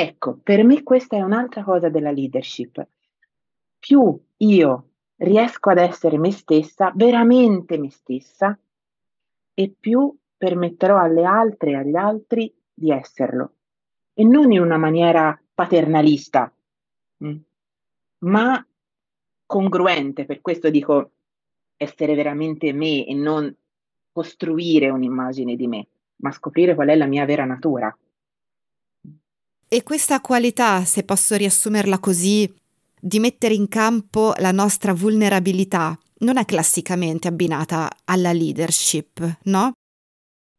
Ecco, 0.00 0.38
per 0.40 0.62
me 0.62 0.84
questa 0.84 1.16
è 1.16 1.22
un'altra 1.22 1.64
cosa 1.64 1.88
della 1.88 2.12
leadership. 2.12 2.86
Più 3.80 4.16
io 4.36 4.88
riesco 5.16 5.70
ad 5.70 5.78
essere 5.78 6.18
me 6.18 6.30
stessa, 6.30 6.92
veramente 6.94 7.78
me 7.78 7.90
stessa, 7.90 8.56
e 9.54 9.74
più 9.76 10.16
permetterò 10.36 10.98
alle 10.98 11.24
altre 11.24 11.72
e 11.72 11.74
agli 11.74 11.96
altri 11.96 12.54
di 12.72 12.92
esserlo. 12.92 13.54
E 14.14 14.22
non 14.22 14.52
in 14.52 14.60
una 14.60 14.76
maniera 14.76 15.36
paternalista, 15.52 16.54
mm, 17.24 17.36
ma 18.18 18.64
congruente, 19.46 20.26
per 20.26 20.40
questo 20.40 20.70
dico 20.70 21.10
essere 21.76 22.14
veramente 22.14 22.72
me 22.72 23.04
e 23.04 23.14
non 23.14 23.52
costruire 24.12 24.90
un'immagine 24.90 25.56
di 25.56 25.66
me, 25.66 25.88
ma 26.18 26.30
scoprire 26.30 26.76
qual 26.76 26.86
è 26.86 26.94
la 26.94 27.06
mia 27.06 27.24
vera 27.24 27.44
natura. 27.44 27.92
E 29.70 29.82
questa 29.82 30.22
qualità, 30.22 30.86
se 30.86 31.02
posso 31.02 31.36
riassumerla 31.36 31.98
così, 31.98 32.50
di 32.98 33.18
mettere 33.18 33.52
in 33.52 33.68
campo 33.68 34.32
la 34.38 34.50
nostra 34.50 34.94
vulnerabilità, 34.94 35.98
non 36.20 36.38
è 36.38 36.46
classicamente 36.46 37.28
abbinata 37.28 37.90
alla 38.04 38.32
leadership, 38.32 39.40
no? 39.42 39.72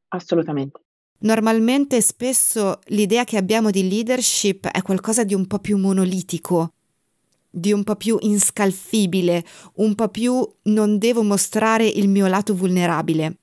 Assolutamente. 0.10 0.80
Normalmente 1.22 2.02
spesso 2.02 2.80
l'idea 2.86 3.24
che 3.24 3.38
abbiamo 3.38 3.72
di 3.72 3.90
leadership 3.90 4.68
è 4.68 4.84
qualcosa 4.84 5.24
di 5.24 5.34
un 5.34 5.48
po' 5.48 5.58
più 5.58 5.78
monolitico, 5.78 6.74
di 7.50 7.74
un 7.74 7.84
po' 7.84 7.96
più 7.96 8.16
inscalfibile, 8.20 9.44
un 9.78 9.96
po' 9.96 10.10
più 10.10 10.48
non 10.64 11.00
devo 11.00 11.24
mostrare 11.24 11.88
il 11.88 12.10
mio 12.10 12.28
lato 12.28 12.54
vulnerabile. 12.54 13.38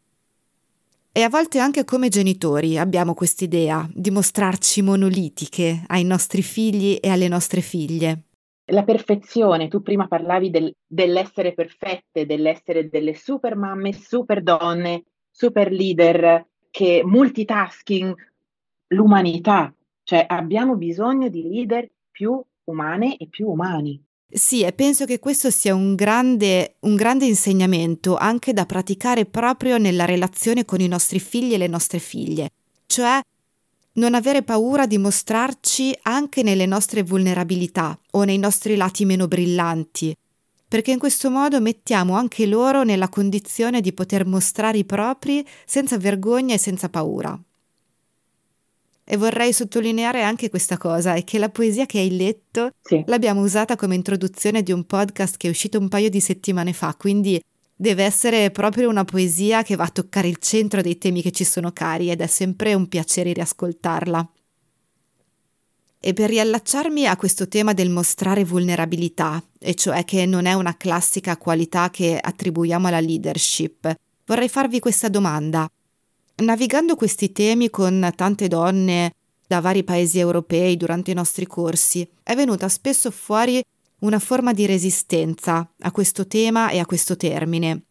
E 1.16 1.22
a 1.22 1.30
volte 1.30 1.58
anche 1.58 1.84
come 1.84 2.10
genitori 2.10 2.76
abbiamo 2.76 3.14
quest'idea 3.14 3.88
di 3.90 4.10
mostrarci 4.10 4.82
monolitiche 4.82 5.84
ai 5.86 6.04
nostri 6.04 6.42
figli 6.42 6.98
e 7.00 7.08
alle 7.08 7.26
nostre 7.26 7.62
figlie. 7.62 8.24
La 8.66 8.84
perfezione, 8.84 9.68
tu 9.68 9.80
prima 9.80 10.08
parlavi 10.08 10.50
del, 10.50 10.70
dell'essere 10.86 11.54
perfette, 11.54 12.26
dell'essere 12.26 12.90
delle 12.90 13.14
super 13.14 13.56
mamme, 13.56 13.94
super 13.94 14.42
donne, 14.42 15.04
super 15.30 15.72
leader, 15.72 16.46
che 16.70 17.00
multitasking, 17.02 18.14
l'umanità, 18.88 19.74
cioè 20.02 20.22
abbiamo 20.28 20.76
bisogno 20.76 21.30
di 21.30 21.48
leader 21.48 21.88
più 22.10 22.38
umane 22.64 23.16
e 23.16 23.26
più 23.28 23.48
umani. 23.48 24.05
Sì, 24.28 24.62
e 24.62 24.72
penso 24.72 25.04
che 25.04 25.18
questo 25.18 25.50
sia 25.50 25.74
un 25.74 25.94
grande, 25.94 26.76
un 26.80 26.96
grande 26.96 27.26
insegnamento 27.26 28.16
anche 28.16 28.52
da 28.52 28.66
praticare 28.66 29.24
proprio 29.24 29.78
nella 29.78 30.04
relazione 30.04 30.64
con 30.64 30.80
i 30.80 30.88
nostri 30.88 31.20
figli 31.20 31.54
e 31.54 31.58
le 31.58 31.68
nostre 31.68 32.00
figlie, 32.00 32.50
cioè 32.86 33.20
non 33.94 34.14
avere 34.14 34.42
paura 34.42 34.86
di 34.86 34.98
mostrarci 34.98 35.96
anche 36.02 36.42
nelle 36.42 36.66
nostre 36.66 37.02
vulnerabilità 37.02 37.98
o 38.12 38.24
nei 38.24 38.36
nostri 38.36 38.76
lati 38.76 39.04
meno 39.04 39.28
brillanti, 39.28 40.14
perché 40.68 40.90
in 40.90 40.98
questo 40.98 41.30
modo 41.30 41.60
mettiamo 41.60 42.14
anche 42.14 42.46
loro 42.46 42.82
nella 42.82 43.08
condizione 43.08 43.80
di 43.80 43.92
poter 43.92 44.26
mostrare 44.26 44.78
i 44.78 44.84
propri 44.84 45.46
senza 45.64 45.96
vergogna 45.98 46.54
e 46.54 46.58
senza 46.58 46.88
paura. 46.88 47.40
E 49.08 49.16
vorrei 49.16 49.52
sottolineare 49.52 50.22
anche 50.22 50.50
questa 50.50 50.76
cosa, 50.76 51.14
è 51.14 51.22
che 51.22 51.38
la 51.38 51.48
poesia 51.48 51.86
che 51.86 52.00
hai 52.00 52.16
letto 52.16 52.72
sì. 52.82 53.04
l'abbiamo 53.06 53.40
usata 53.40 53.76
come 53.76 53.94
introduzione 53.94 54.64
di 54.64 54.72
un 54.72 54.84
podcast 54.84 55.36
che 55.36 55.46
è 55.46 55.50
uscito 55.50 55.78
un 55.78 55.88
paio 55.88 56.10
di 56.10 56.18
settimane 56.18 56.72
fa, 56.72 56.92
quindi 56.98 57.40
deve 57.76 58.02
essere 58.02 58.50
proprio 58.50 58.88
una 58.88 59.04
poesia 59.04 59.62
che 59.62 59.76
va 59.76 59.84
a 59.84 59.90
toccare 59.90 60.26
il 60.26 60.38
centro 60.38 60.80
dei 60.80 60.98
temi 60.98 61.22
che 61.22 61.30
ci 61.30 61.44
sono 61.44 61.70
cari 61.70 62.10
ed 62.10 62.20
è 62.20 62.26
sempre 62.26 62.74
un 62.74 62.88
piacere 62.88 63.32
riascoltarla. 63.32 64.28
E 66.00 66.12
per 66.12 66.28
riallacciarmi 66.28 67.06
a 67.06 67.16
questo 67.16 67.46
tema 67.46 67.74
del 67.74 67.90
mostrare 67.90 68.44
vulnerabilità, 68.44 69.40
e 69.58 69.74
cioè 69.76 70.04
che 70.04 70.26
non 70.26 70.46
è 70.46 70.54
una 70.54 70.76
classica 70.76 71.36
qualità 71.36 71.90
che 71.90 72.18
attribuiamo 72.20 72.88
alla 72.88 73.00
leadership, 73.00 73.94
vorrei 74.24 74.48
farvi 74.48 74.80
questa 74.80 75.08
domanda. 75.08 75.68
Navigando 76.38 76.96
questi 76.96 77.32
temi 77.32 77.70
con 77.70 78.12
tante 78.14 78.46
donne 78.46 79.14
da 79.46 79.60
vari 79.60 79.84
paesi 79.84 80.18
europei 80.18 80.76
durante 80.76 81.10
i 81.10 81.14
nostri 81.14 81.46
corsi, 81.46 82.06
è 82.22 82.34
venuta 82.34 82.68
spesso 82.68 83.10
fuori 83.10 83.64
una 84.00 84.18
forma 84.18 84.52
di 84.52 84.66
resistenza 84.66 85.66
a 85.80 85.90
questo 85.90 86.26
tema 86.26 86.68
e 86.68 86.78
a 86.78 86.84
questo 86.84 87.16
termine. 87.16 87.84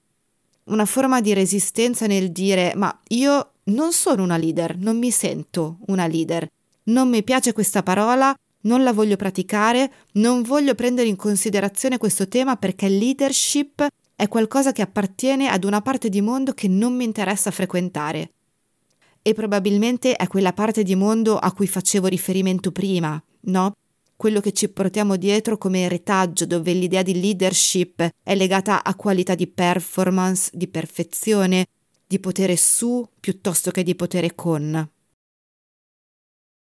Una 0.66 0.86
forma 0.86 1.22
di 1.22 1.34
resistenza 1.34 2.06
nel 2.06 2.32
dire 2.32 2.74
ma 2.76 2.96
io 3.08 3.54
non 3.66 3.92
sono 3.94 4.22
una 4.22 4.38
leader, 4.38 4.78
non 4.78 5.00
mi 5.00 5.10
sento 5.10 5.80
una 5.88 6.06
leader, 6.06 6.48
non 6.84 7.10
mi 7.10 7.24
piace 7.24 7.52
questa 7.52 7.82
parola, 7.82 8.32
non 8.62 8.84
la 8.84 8.94
voglio 8.94 9.16
praticare, 9.16 9.92
non 10.14 10.44
voglio 10.44 10.76
prendere 10.76 11.08
in 11.08 11.16
considerazione 11.16 11.98
questo 11.98 12.28
tema 12.28 12.58
perché 12.58 12.90
leadership 12.90 13.88
è 14.16 14.28
qualcosa 14.28 14.72
che 14.72 14.84
appartiene 14.84 15.48
ad 15.48 15.64
una 15.64 15.82
parte 15.82 16.10
di 16.10 16.22
mondo 16.22 16.54
che 16.54 16.68
non 16.68 16.96
mi 16.96 17.06
interessa 17.06 17.50
frequentare 17.50 18.34
e 19.28 19.34
probabilmente 19.34 20.16
è 20.16 20.28
quella 20.28 20.54
parte 20.54 20.84
di 20.84 20.94
mondo 20.94 21.40
a 21.40 21.52
cui 21.52 21.66
facevo 21.66 22.06
riferimento 22.06 22.72
prima, 22.72 23.20
no? 23.46 23.74
Quello 24.16 24.40
che 24.40 24.52
ci 24.52 24.70
portiamo 24.70 25.16
dietro 25.16 25.58
come 25.58 25.88
retaggio, 25.88 26.46
dove 26.46 26.74
l'idea 26.74 27.02
di 27.02 27.20
leadership 27.20 28.08
è 28.22 28.36
legata 28.36 28.84
a 28.84 28.94
qualità 28.94 29.34
di 29.34 29.48
performance, 29.48 30.52
di 30.54 30.68
perfezione, 30.68 31.66
di 32.06 32.20
potere 32.20 32.56
su 32.56 33.04
piuttosto 33.20 33.72
che 33.72 33.82
di 33.82 33.96
potere 33.96 34.36
con. 34.36 34.92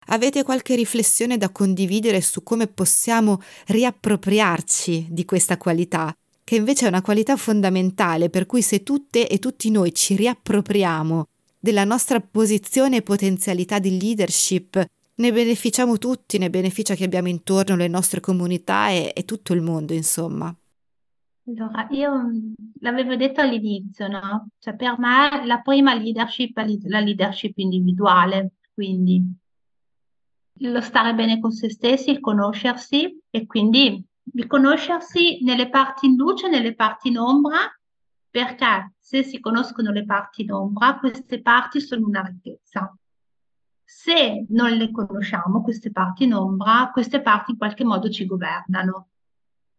Avete 0.06 0.42
qualche 0.42 0.74
riflessione 0.74 1.36
da 1.36 1.50
condividere 1.50 2.22
su 2.22 2.42
come 2.42 2.66
possiamo 2.66 3.42
riappropriarci 3.66 5.08
di 5.10 5.26
questa 5.26 5.58
qualità, 5.58 6.16
che 6.42 6.56
invece 6.56 6.86
è 6.86 6.88
una 6.88 7.02
qualità 7.02 7.36
fondamentale, 7.36 8.30
per 8.30 8.46
cui 8.46 8.62
se 8.62 8.82
tutte 8.82 9.28
e 9.28 9.38
tutti 9.38 9.70
noi 9.70 9.92
ci 9.92 10.16
riappropriamo 10.16 11.26
della 11.64 11.84
nostra 11.84 12.20
posizione 12.20 12.96
e 12.96 13.02
potenzialità 13.02 13.78
di 13.78 13.98
leadership. 13.98 14.84
Ne 15.14 15.32
beneficiamo 15.32 15.96
tutti, 15.96 16.36
ne 16.36 16.50
beneficia 16.50 16.94
chi 16.94 17.04
abbiamo 17.04 17.28
intorno, 17.28 17.74
le 17.74 17.88
nostre 17.88 18.20
comunità 18.20 18.90
e, 18.90 19.12
e 19.14 19.24
tutto 19.24 19.54
il 19.54 19.62
mondo, 19.62 19.94
insomma. 19.94 20.54
Allora, 21.46 21.86
io 21.88 22.14
mm, 22.14 22.52
l'avevo 22.80 23.16
detto 23.16 23.40
all'inizio, 23.40 24.08
no? 24.08 24.48
Cioè 24.58 24.76
per 24.76 24.98
me 24.98 25.46
la 25.46 25.62
prima 25.62 25.94
leadership 25.94 26.58
è 26.58 26.66
la 26.88 27.00
leadership 27.00 27.56
individuale, 27.56 28.56
quindi 28.74 29.22
lo 30.58 30.80
stare 30.82 31.14
bene 31.14 31.40
con 31.40 31.50
se 31.50 31.70
stessi, 31.70 32.10
il 32.10 32.20
conoscersi 32.20 33.22
e 33.30 33.46
quindi 33.46 34.04
il 34.34 34.46
conoscersi 34.46 35.42
nelle 35.42 35.70
parti 35.70 36.04
in 36.04 36.16
luce 36.16 36.46
nelle 36.50 36.74
parti 36.74 37.08
in 37.08 37.16
ombra, 37.16 37.56
perché 38.34 38.94
se 38.98 39.22
si 39.22 39.38
conoscono 39.38 39.92
le 39.92 40.04
parti 40.04 40.42
in 40.42 40.50
ombra, 40.50 40.98
queste 40.98 41.40
parti 41.40 41.80
sono 41.80 42.04
una 42.04 42.20
ricchezza. 42.20 42.92
Se 43.84 44.46
non 44.48 44.72
le 44.72 44.90
conosciamo, 44.90 45.62
queste 45.62 45.92
parti 45.92 46.24
in 46.24 46.34
ombra, 46.34 46.90
queste 46.92 47.22
parti 47.22 47.52
in 47.52 47.58
qualche 47.58 47.84
modo 47.84 48.10
ci 48.10 48.26
governano. 48.26 49.10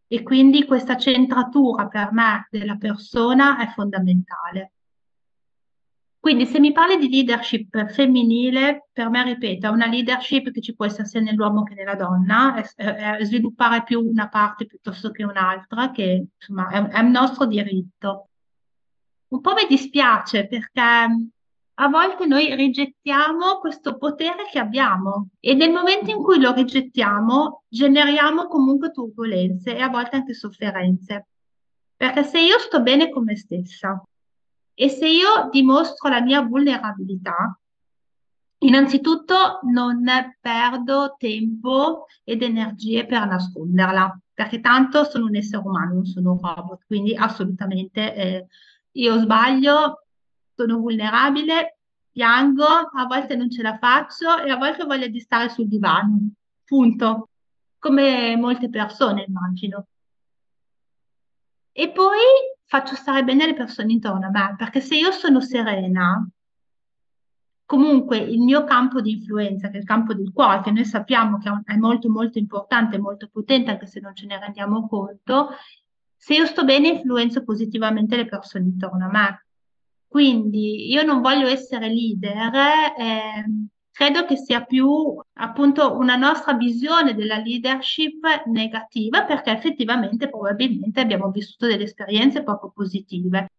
E 0.07 0.23
quindi 0.23 0.63
questa 0.63 0.95
centratura 0.95 1.87
per 1.87 2.13
me 2.13 2.47
della 2.49 2.77
persona 2.77 3.57
è 3.57 3.67
fondamentale. 3.73 4.71
Quindi 6.17 6.45
se 6.45 6.61
mi 6.61 6.71
parli 6.71 6.97
di 6.97 7.09
leadership 7.09 7.87
femminile, 7.87 8.87
per 8.93 9.09
me, 9.09 9.21
ripeto, 9.25 9.67
è 9.67 9.69
una 9.69 9.87
leadership 9.87 10.49
che 10.51 10.61
ci 10.61 10.73
può 10.75 10.85
essere 10.85 11.07
sia 11.07 11.19
nell'uomo 11.19 11.63
che 11.63 11.73
nella 11.73 11.95
donna, 11.95 12.55
è, 12.55 13.17
è 13.17 13.23
sviluppare 13.25 13.83
più 13.83 13.99
una 13.99 14.29
parte 14.29 14.65
piuttosto 14.65 15.11
che 15.11 15.25
un'altra, 15.25 15.91
che 15.91 16.27
insomma 16.37 16.69
è, 16.69 16.81
è 16.81 16.99
un 17.01 17.11
nostro 17.11 17.45
diritto. 17.45 18.29
Un 19.27 19.41
po' 19.41 19.53
mi 19.53 19.65
dispiace 19.67 20.47
perché 20.47 20.81
a 21.77 21.88
volte 21.89 22.25
noi 22.25 22.55
rigettiamo 22.55 23.59
questo 23.59 23.97
potere 23.97 24.47
che 24.49 24.59
abbiamo 24.59 25.29
e 25.39 25.53
nel 25.53 25.71
momento 25.71 26.09
in 26.09 26.23
cui 26.23 26.39
lo 26.39 26.53
rigettiamo 26.53 27.63
generiamo 27.67 28.47
comunque 28.47 28.91
turbulenze 28.91 29.75
e 29.75 29.81
a 29.81 29.89
volte 29.89 30.17
anche 30.17 30.33
sofferenze. 30.33 31.27
Perché 31.97 32.23
se 32.23 32.39
io 32.39 32.59
sto 32.59 32.81
bene 32.81 33.09
con 33.09 33.23
me 33.23 33.35
stessa, 33.35 34.01
e 34.77 34.89
se 34.89 35.07
io 35.07 35.47
dimostro 35.49 36.09
la 36.09 36.21
mia 36.21 36.41
vulnerabilità, 36.41 37.57
innanzitutto 38.59 39.59
non 39.63 40.03
perdo 40.39 41.15
tempo 41.17 42.05
ed 42.23 42.41
energie 42.41 43.05
per 43.05 43.25
nasconderla, 43.25 44.19
perché 44.33 44.59
tanto 44.59 45.05
sono 45.05 45.25
un 45.25 45.35
essere 45.35 45.65
umano, 45.65 45.93
non 45.93 46.05
sono 46.05 46.33
un 46.33 46.39
robot, 46.41 46.83
quindi 46.85 47.15
assolutamente 47.15 48.15
eh, 48.15 48.47
io 48.95 49.19
sbaglio, 49.19 50.05
sono 50.53 50.77
vulnerabile, 50.77 51.79
piango, 52.12 52.65
a 52.65 53.05
volte 53.08 53.36
non 53.36 53.49
ce 53.49 53.62
la 53.62 53.77
faccio 53.77 54.38
e 54.38 54.49
a 54.49 54.58
volte 54.58 54.86
voglio 54.86 55.08
di 55.08 55.19
stare 55.19 55.49
sul 55.49 55.67
divano, 55.67 56.31
punto, 56.63 57.29
come 57.77 58.36
molte 58.38 58.69
persone 58.69 59.25
immagino. 59.27 59.88
E 61.71 61.91
poi 61.91 62.19
faccio 62.63 62.95
stare 62.95 63.23
bene 63.25 63.45
le 63.45 63.53
persone 63.53 63.91
intorno 63.91 64.27
a 64.27 64.29
me, 64.29 64.55
perché 64.58 64.79
se 64.79 64.95
io 64.95 65.12
sono 65.12 65.41
serena, 65.41 66.25
comunque 67.65 68.17
il 68.17 68.39
mio 68.39 68.63
campo 68.63 69.01
di 69.01 69.12
influenza, 69.12 69.67
che 69.67 69.75
è 69.75 69.79
il 69.79 69.86
campo 69.86 70.13
del 70.13 70.31
cuore, 70.31 70.62
che 70.62 70.71
noi 70.71 70.86
sappiamo 70.86 71.38
che 71.38 71.51
è 71.65 71.75
molto 71.75 72.10
molto 72.10 72.38
importante, 72.38 72.97
molto 72.97 73.27
potente, 73.27 73.71
anche 73.71 73.88
se 73.88 73.99
non 73.99 74.15
ce 74.15 74.25
ne 74.25 74.39
rendiamo 74.39 74.88
conto, 74.88 75.49
se 76.25 76.33
io 76.33 76.47
sto 76.47 76.63
bene 76.63 76.88
influenzo 76.88 77.43
positivamente 77.43 78.15
le 78.15 78.25
persone 78.25 78.65
intorno 78.65 79.05
a 79.05 79.09
me. 79.11 79.45
Quindi 80.07 80.91
io 80.91 81.03
non 81.03 81.21
voglio 81.21 81.45
essere 81.45 81.88
leader, 81.88 82.51
eh, 82.97 83.45
credo 83.91 84.25
che 84.25 84.35
sia 84.35 84.63
più 84.63 85.21
appunto 85.33 85.95
una 85.95 86.15
nostra 86.15 86.53
visione 86.53 87.13
della 87.13 87.38
leadership 87.38 88.45
negativa 88.47 89.23
perché 89.23 89.51
effettivamente 89.51 90.27
probabilmente 90.27 90.99
abbiamo 90.99 91.29
vissuto 91.29 91.67
delle 91.67 91.83
esperienze 91.83 92.41
poco 92.41 92.71
positive. 92.71 93.51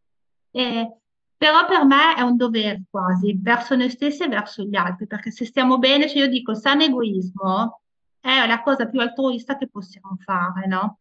E, 0.50 0.96
però 1.37 1.66
per 1.66 1.85
me 1.85 2.16
è 2.16 2.22
un 2.22 2.35
dovere 2.35 2.83
quasi 2.90 3.38
verso 3.40 3.76
noi 3.76 3.90
stessi 3.90 4.24
e 4.24 4.29
verso 4.29 4.64
gli 4.64 4.74
altri, 4.74 5.07
perché 5.07 5.31
se 5.31 5.44
stiamo 5.44 5.79
bene, 5.79 6.09
cioè 6.09 6.22
io 6.22 6.29
dico, 6.29 6.52
sano 6.52 6.83
egoismo 6.83 7.83
è 8.18 8.44
la 8.44 8.61
cosa 8.61 8.88
più 8.88 8.98
altruista 8.98 9.57
che 9.57 9.68
possiamo 9.68 10.16
fare, 10.18 10.66
no? 10.66 10.98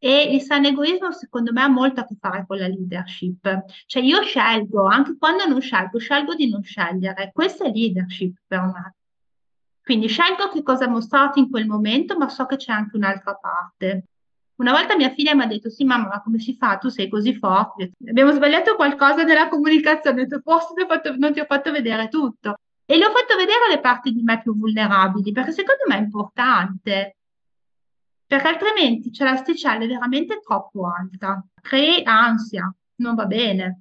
E 0.00 0.32
il 0.32 0.42
sano 0.42 0.68
egoismo, 0.68 1.10
secondo 1.10 1.52
me, 1.52 1.62
ha 1.62 1.68
molto 1.68 2.00
a 2.00 2.06
che 2.06 2.16
fare 2.20 2.44
con 2.46 2.58
la 2.58 2.68
leadership. 2.68 3.64
Cioè 3.86 4.02
io 4.02 4.22
scelgo, 4.22 4.84
anche 4.86 5.16
quando 5.18 5.44
non 5.46 5.60
scelgo, 5.60 5.98
scelgo 5.98 6.34
di 6.34 6.48
non 6.48 6.62
scegliere. 6.62 7.30
Questa 7.32 7.64
è 7.64 7.70
leadership 7.72 8.36
per 8.46 8.60
me. 8.60 8.94
Quindi 9.82 10.06
scelgo 10.06 10.50
che 10.50 10.62
cosa 10.62 10.86
mostrarti 10.86 11.40
in 11.40 11.50
quel 11.50 11.66
momento, 11.66 12.16
ma 12.16 12.28
so 12.28 12.46
che 12.46 12.56
c'è 12.56 12.72
anche 12.72 12.96
un'altra 12.96 13.34
parte. 13.34 14.04
Una 14.56 14.72
volta 14.72 14.96
mia 14.96 15.10
figlia 15.10 15.34
mi 15.34 15.42
ha 15.42 15.46
detto: 15.46 15.70
Sì, 15.70 15.84
mamma, 15.84 16.08
ma 16.08 16.22
come 16.22 16.38
si 16.38 16.54
fa? 16.54 16.78
Tu 16.78 16.88
sei 16.88 17.08
così 17.08 17.34
forte. 17.34 17.92
Abbiamo 18.08 18.32
sbagliato 18.32 18.76
qualcosa 18.76 19.24
nella 19.24 19.48
comunicazione. 19.48 20.26
Ho 20.30 20.40
Forse 20.42 20.74
non 21.16 21.32
ti 21.32 21.40
ho 21.40 21.44
fatto 21.44 21.72
vedere 21.72 22.08
tutto. 22.08 22.56
E 22.84 22.96
le 22.96 23.04
ho 23.04 23.10
fatto 23.10 23.36
vedere 23.36 23.68
le 23.70 23.80
parti 23.80 24.12
di 24.12 24.22
me 24.22 24.40
più 24.40 24.56
vulnerabili, 24.56 25.32
perché 25.32 25.52
secondo 25.52 25.82
me 25.88 25.96
è 25.96 26.00
importante 26.00 27.16
perché 28.28 28.46
altrimenti 28.46 29.10
c'è 29.10 29.24
l'asticella 29.24 29.86
veramente 29.86 30.38
troppo 30.40 30.86
alta, 30.86 31.42
crei 31.62 32.02
ansia, 32.04 32.70
non 32.96 33.14
va 33.14 33.24
bene. 33.24 33.80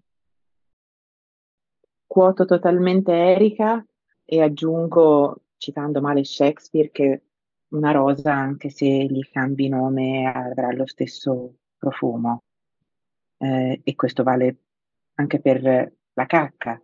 Quoto 2.08 2.46
totalmente 2.46 3.12
Erika 3.12 3.86
e 4.24 4.42
aggiungo, 4.42 5.42
citando 5.58 6.00
male 6.00 6.24
Shakespeare, 6.24 6.90
che 6.92 7.24
una 7.72 7.92
rosa, 7.92 8.34
anche 8.34 8.70
se 8.70 8.86
gli 8.88 9.22
cambi 9.30 9.68
nome, 9.68 10.32
avrà 10.34 10.72
lo 10.72 10.88
stesso 10.88 11.58
profumo. 11.78 12.44
Eh, 13.40 13.82
e 13.84 13.96
questo 13.96 14.24
vale 14.24 14.60
anche 15.16 15.42
per 15.42 15.62
la 15.62 16.26
cacca 16.26 16.82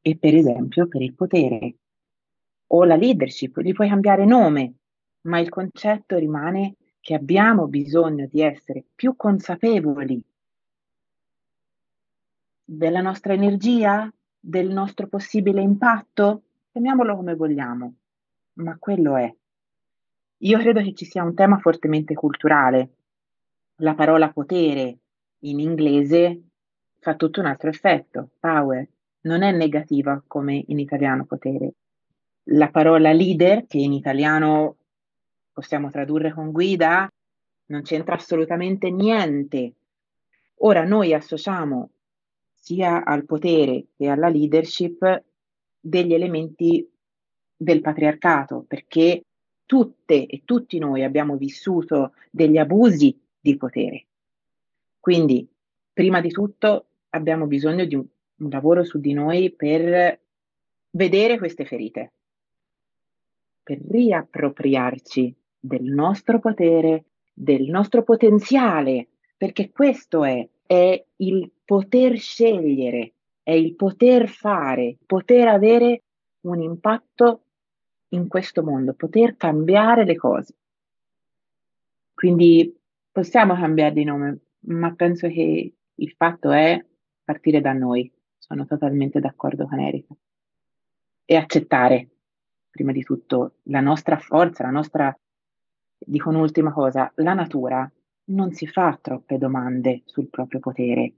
e 0.00 0.16
per 0.16 0.34
esempio 0.36 0.86
per 0.86 1.02
il 1.02 1.14
potere 1.14 1.76
o 2.68 2.84
la 2.84 2.96
leadership, 2.96 3.58
gli 3.60 3.72
puoi 3.72 3.88
cambiare 3.88 4.24
nome, 4.24 4.76
ma 5.22 5.38
il 5.38 5.48
concetto 5.48 6.16
rimane 6.16 6.76
che 7.00 7.14
abbiamo 7.14 7.66
bisogno 7.66 8.26
di 8.30 8.40
essere 8.42 8.84
più 8.94 9.16
consapevoli 9.16 10.22
della 12.64 13.00
nostra 13.00 13.32
energia, 13.32 14.10
del 14.38 14.70
nostro 14.70 15.08
possibile 15.08 15.60
impatto, 15.60 16.42
chiamiamolo 16.70 17.16
come 17.16 17.34
vogliamo, 17.34 17.94
ma 18.54 18.76
quello 18.78 19.16
è. 19.16 19.34
Io 20.38 20.58
credo 20.58 20.80
che 20.80 20.94
ci 20.94 21.04
sia 21.04 21.22
un 21.22 21.34
tema 21.34 21.58
fortemente 21.58 22.14
culturale. 22.14 22.90
La 23.76 23.94
parola 23.94 24.32
potere 24.32 24.98
in 25.40 25.60
inglese 25.60 26.42
fa 26.98 27.14
tutto 27.14 27.40
un 27.40 27.46
altro 27.46 27.68
effetto, 27.68 28.30
power, 28.38 28.88
non 29.22 29.42
è 29.42 29.52
negativa 29.52 30.22
come 30.26 30.64
in 30.66 30.78
italiano 30.78 31.24
potere. 31.24 31.74
La 32.44 32.70
parola 32.70 33.12
leader, 33.12 33.66
che 33.66 33.78
in 33.78 33.92
italiano 33.92 34.76
possiamo 35.52 35.90
tradurre 35.90 36.32
con 36.32 36.50
guida, 36.50 37.08
non 37.66 37.82
c'entra 37.82 38.14
assolutamente 38.14 38.90
niente. 38.90 39.74
Ora 40.56 40.84
noi 40.84 41.12
associamo 41.12 41.90
sia 42.54 43.04
al 43.04 43.24
potere 43.24 43.86
che 43.96 44.08
alla 44.08 44.28
leadership 44.28 45.24
degli 45.80 46.14
elementi 46.14 46.88
del 47.56 47.80
patriarcato, 47.80 48.64
perché 48.66 49.24
tutte 49.66 50.26
e 50.26 50.42
tutti 50.44 50.78
noi 50.78 51.02
abbiamo 51.02 51.36
vissuto 51.36 52.12
degli 52.30 52.58
abusi 52.58 53.18
di 53.40 53.56
potere. 53.56 54.06
Quindi, 55.00 55.48
prima 55.92 56.20
di 56.20 56.30
tutto, 56.30 56.86
abbiamo 57.10 57.46
bisogno 57.46 57.84
di 57.84 57.94
un, 57.94 58.04
un 58.36 58.48
lavoro 58.48 58.84
su 58.84 58.98
di 58.98 59.12
noi 59.12 59.50
per 59.50 60.20
vedere 60.90 61.38
queste 61.38 61.64
ferite, 61.64 62.12
per 63.62 63.78
riappropriarci 63.80 65.34
del 65.64 65.84
nostro 65.84 66.40
potere, 66.40 67.04
del 67.32 67.70
nostro 67.70 68.02
potenziale, 68.02 69.10
perché 69.36 69.70
questo 69.70 70.24
è, 70.24 70.46
è 70.66 71.04
il 71.16 71.50
poter 71.64 72.18
scegliere, 72.18 73.12
è 73.44 73.52
il 73.52 73.76
poter 73.76 74.28
fare, 74.28 74.96
poter 75.06 75.46
avere 75.46 76.02
un 76.40 76.60
impatto 76.60 77.44
in 78.08 78.26
questo 78.26 78.64
mondo, 78.64 78.94
poter 78.94 79.36
cambiare 79.36 80.04
le 80.04 80.16
cose. 80.16 80.54
Quindi 82.12 82.76
possiamo 83.10 83.54
cambiare 83.54 83.92
di 83.92 84.04
nome, 84.04 84.38
ma 84.66 84.92
penso 84.94 85.28
che 85.28 85.74
il 85.94 86.10
fatto 86.16 86.50
è 86.50 86.84
partire 87.22 87.60
da 87.60 87.72
noi. 87.72 88.12
Sono 88.36 88.66
totalmente 88.66 89.20
d'accordo 89.20 89.68
con 89.68 89.78
Erika. 89.78 90.12
E 91.24 91.36
accettare, 91.36 92.08
prima 92.68 92.90
di 92.90 93.04
tutto, 93.04 93.58
la 93.64 93.80
nostra 93.80 94.18
forza, 94.18 94.64
la 94.64 94.70
nostra 94.70 95.16
dico 96.06 96.30
un'ultima 96.30 96.72
cosa, 96.72 97.10
la 97.16 97.34
natura 97.34 97.90
non 98.24 98.52
si 98.52 98.66
fa 98.66 98.98
troppe 99.00 99.38
domande 99.38 100.02
sul 100.04 100.28
proprio 100.28 100.60
potere. 100.60 101.12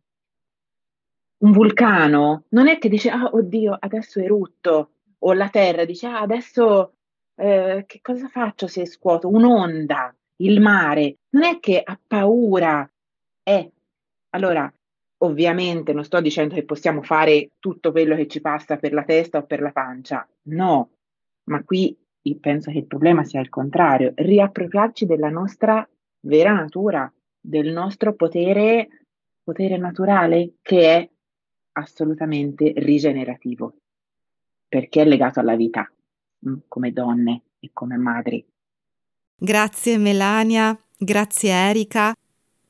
Un 1.38 1.53
vulcano 1.53 2.44
non 2.51 2.68
è 2.68 2.79
che 2.79 2.88
dice, 2.88 3.11
ah, 3.11 3.31
oddio, 3.33 3.77
adesso 3.79 4.20
erutto, 4.20 4.90
o 5.18 5.33
la 5.33 5.49
terra 5.49 5.85
dice, 5.85 6.07
ah, 6.07 6.20
adesso 6.20 6.94
eh, 7.37 7.85
che 7.87 8.01
cosa 8.01 8.29
faccio 8.29 8.66
se 8.66 8.87
scuoto? 8.87 9.29
Un'onda, 9.29 10.14
il 10.37 10.61
mare, 10.61 11.18
non 11.31 11.44
è 11.44 11.59
che 11.61 11.81
ha 11.83 11.99
paura. 12.07 12.88
Eh, 13.42 13.73
allora, 14.31 14.73
ovviamente 15.18 15.92
non 15.92 16.05
sto 16.05 16.20
dicendo 16.20 16.55
che 16.55 16.64
possiamo 16.64 17.03
fare 17.03 17.51
tutto 17.59 17.90
quello 17.92 18.16
che 18.16 18.27
ci 18.27 18.40
passa 18.40 18.77
per 18.77 18.92
la 18.92 19.05
testa 19.05 19.38
o 19.38 19.44
per 19.44 19.61
la 19.61 19.73
pancia, 19.73 20.27
no, 20.44 20.90
ma 21.44 21.62
qui 21.64 21.97
penso 22.38 22.70
che 22.70 22.78
il 22.78 22.87
problema 22.87 23.24
sia 23.24 23.40
il 23.40 23.50
contrario, 23.50 24.12
riappropriarci 24.14 25.04
della 25.04 25.28
nostra 25.28 25.87
vera 26.20 26.52
natura, 26.52 27.12
del 27.38 27.70
nostro 27.70 28.14
potere, 28.14 28.88
potere 29.42 29.76
naturale 29.76 30.54
che 30.62 30.96
è 30.96 31.10
assolutamente 31.72 32.72
rigenerativo, 32.76 33.74
perché 34.66 35.02
è 35.02 35.04
legato 35.04 35.40
alla 35.40 35.56
vita, 35.56 35.87
mm, 36.48 36.54
come 36.66 36.92
donne 36.92 37.42
e 37.60 37.70
come 37.72 37.96
madri. 37.96 38.44
Grazie 39.37 39.98
Melania, 39.98 40.78
grazie 40.96 41.50
Erika. 41.50 42.14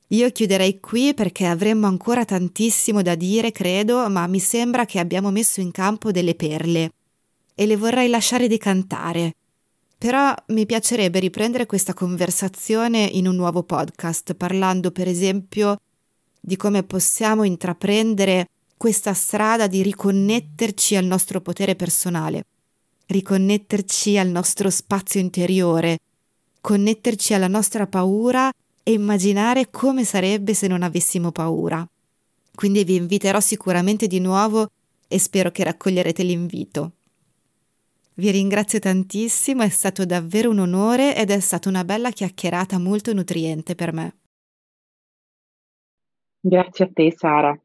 Io 0.08 0.30
chiuderei 0.30 0.80
qui 0.80 1.14
perché 1.14 1.46
avremmo 1.46 1.86
ancora 1.86 2.24
tantissimo 2.24 3.02
da 3.02 3.14
dire, 3.14 3.52
credo, 3.52 4.08
ma 4.10 4.26
mi 4.26 4.38
sembra 4.38 4.84
che 4.84 4.98
abbiamo 4.98 5.30
messo 5.30 5.60
in 5.60 5.70
campo 5.70 6.10
delle 6.10 6.34
perle 6.34 6.90
e 7.54 7.66
le 7.66 7.76
vorrei 7.76 8.08
lasciare 8.08 8.48
decantare. 8.48 9.34
Però 10.04 10.34
mi 10.48 10.66
piacerebbe 10.66 11.18
riprendere 11.18 11.64
questa 11.64 11.94
conversazione 11.94 13.04
in 13.04 13.26
un 13.26 13.36
nuovo 13.36 13.62
podcast, 13.62 14.34
parlando 14.34 14.90
per 14.90 15.08
esempio 15.08 15.80
di 16.38 16.56
come 16.56 16.82
possiamo 16.82 17.42
intraprendere 17.42 18.50
questa 18.76 19.14
strada 19.14 19.66
di 19.66 19.82
riconnetterci 19.82 20.94
al 20.96 21.06
nostro 21.06 21.40
potere 21.40 21.74
personale, 21.74 22.44
riconnetterci 23.06 24.18
al 24.18 24.28
nostro 24.28 24.68
spazio 24.68 25.20
interiore, 25.20 26.00
connetterci 26.60 27.32
alla 27.32 27.48
nostra 27.48 27.86
paura 27.86 28.52
e 28.82 28.92
immaginare 28.92 29.70
come 29.70 30.04
sarebbe 30.04 30.52
se 30.52 30.66
non 30.66 30.82
avessimo 30.82 31.32
paura. 31.32 31.88
Quindi 32.54 32.84
vi 32.84 32.96
inviterò 32.96 33.40
sicuramente 33.40 34.06
di 34.06 34.20
nuovo 34.20 34.70
e 35.08 35.18
spero 35.18 35.50
che 35.50 35.64
raccoglierete 35.64 36.22
l'invito. 36.22 36.92
Vi 38.16 38.30
ringrazio 38.30 38.78
tantissimo, 38.78 39.62
è 39.62 39.68
stato 39.68 40.04
davvero 40.04 40.48
un 40.50 40.60
onore 40.60 41.16
ed 41.16 41.30
è 41.30 41.40
stata 41.40 41.68
una 41.68 41.82
bella 41.82 42.10
chiacchierata 42.10 42.78
molto 42.78 43.12
nutriente 43.12 43.74
per 43.74 43.92
me. 43.92 44.18
Grazie 46.38 46.84
a 46.84 46.90
te 46.92 47.12
Sara. 47.12 47.60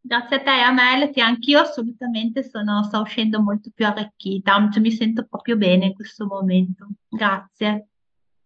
Grazie 0.00 0.36
a 0.36 0.40
te 0.40 0.50
Amel, 0.50 1.10
che 1.10 1.20
anch'io 1.20 1.60
assolutamente 1.60 2.42
sono, 2.42 2.82
sto 2.84 3.02
uscendo 3.02 3.42
molto 3.42 3.70
più 3.74 3.84
arricchita, 3.84 4.66
cioè, 4.72 4.80
mi 4.80 4.90
sento 4.90 5.26
proprio 5.28 5.58
bene 5.58 5.86
in 5.86 5.94
questo 5.94 6.24
momento. 6.24 6.88
Grazie. 7.10 7.88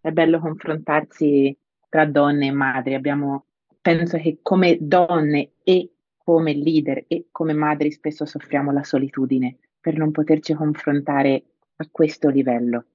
È 0.01 0.11
bello 0.11 0.41
confrontarsi 0.41 1.57
tra 1.89 2.07
donne 2.07 2.47
e 2.49 2.53
madri. 2.53 2.95
Abbiamo, 2.95 3.47
penso 3.81 4.19
che 4.19 4.41
come 4.43 4.79
donne 4.81 5.53
e 5.63 5.93
come 6.17 6.55
leader 6.55 7.05
e 7.07 7.29
come 7.31 7.53
madri 7.53 7.93
spesso 7.93 8.25
soffriamo 8.25 8.73
la 8.73 8.83
solitudine 8.83 9.59
per 9.87 9.97
non 9.97 10.11
poterci 10.11 10.53
confrontare 10.53 11.45
a 11.77 11.87
questo 11.89 12.29
livello. 12.29 12.87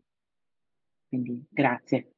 Quindi 1.07 1.41
grazie. 1.49 2.11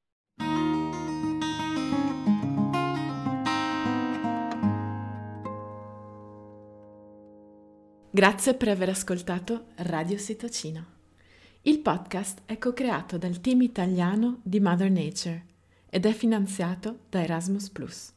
Grazie 8.09 8.55
per 8.55 8.67
aver 8.69 8.89
ascoltato 8.89 9.65
Radio 9.75 10.17
Sitocina. 10.17 10.83
Il 11.61 11.77
podcast 11.77 12.41
è 12.45 12.57
co-creato 12.57 13.19
dal 13.19 13.41
team 13.41 13.61
italiano 13.61 14.39
di 14.41 14.59
Mother 14.59 14.89
Nature 14.89 15.45
ed 15.87 16.07
è 16.07 16.13
finanziato 16.13 17.01
da 17.09 17.21
Erasmus⁇ 17.21 17.71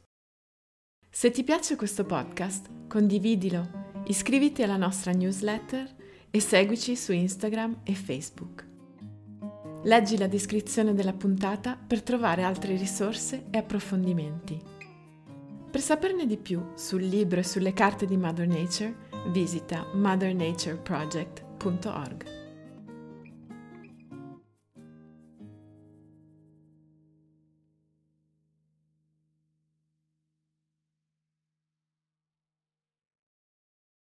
Se 1.11 1.31
ti 1.31 1.45
piace 1.45 1.77
questo 1.77 2.07
podcast, 2.07 2.89
condividilo, 2.89 4.01
iscriviti 4.07 4.63
alla 4.63 4.79
nostra 4.79 5.13
newsletter 5.13 5.96
e 6.37 6.41
seguici 6.41 6.97
su 6.97 7.13
Instagram 7.13 7.79
e 7.83 7.95
Facebook. 7.95 8.67
Leggi 9.85 10.19
la 10.19 10.27
descrizione 10.27 10.93
della 10.93 11.15
puntata 11.15 11.75
per 11.77 12.03
trovare 12.03 12.43
altre 12.43 12.77
risorse 12.77 13.47
e 13.51 13.57
approfondimenti. 13.57 14.61
Per 15.71 15.81
saperne 15.81 16.27
di 16.27 16.37
più 16.37 16.75
sul 16.75 17.05
libro 17.05 17.41
e 17.41 17.43
sulle 17.43 17.73
carte 17.73 18.05
di 18.05 18.19
Mother 18.19 18.47
Nature, 18.47 18.95
visita 19.29 19.87
mothernatureproject.org. 19.95 22.46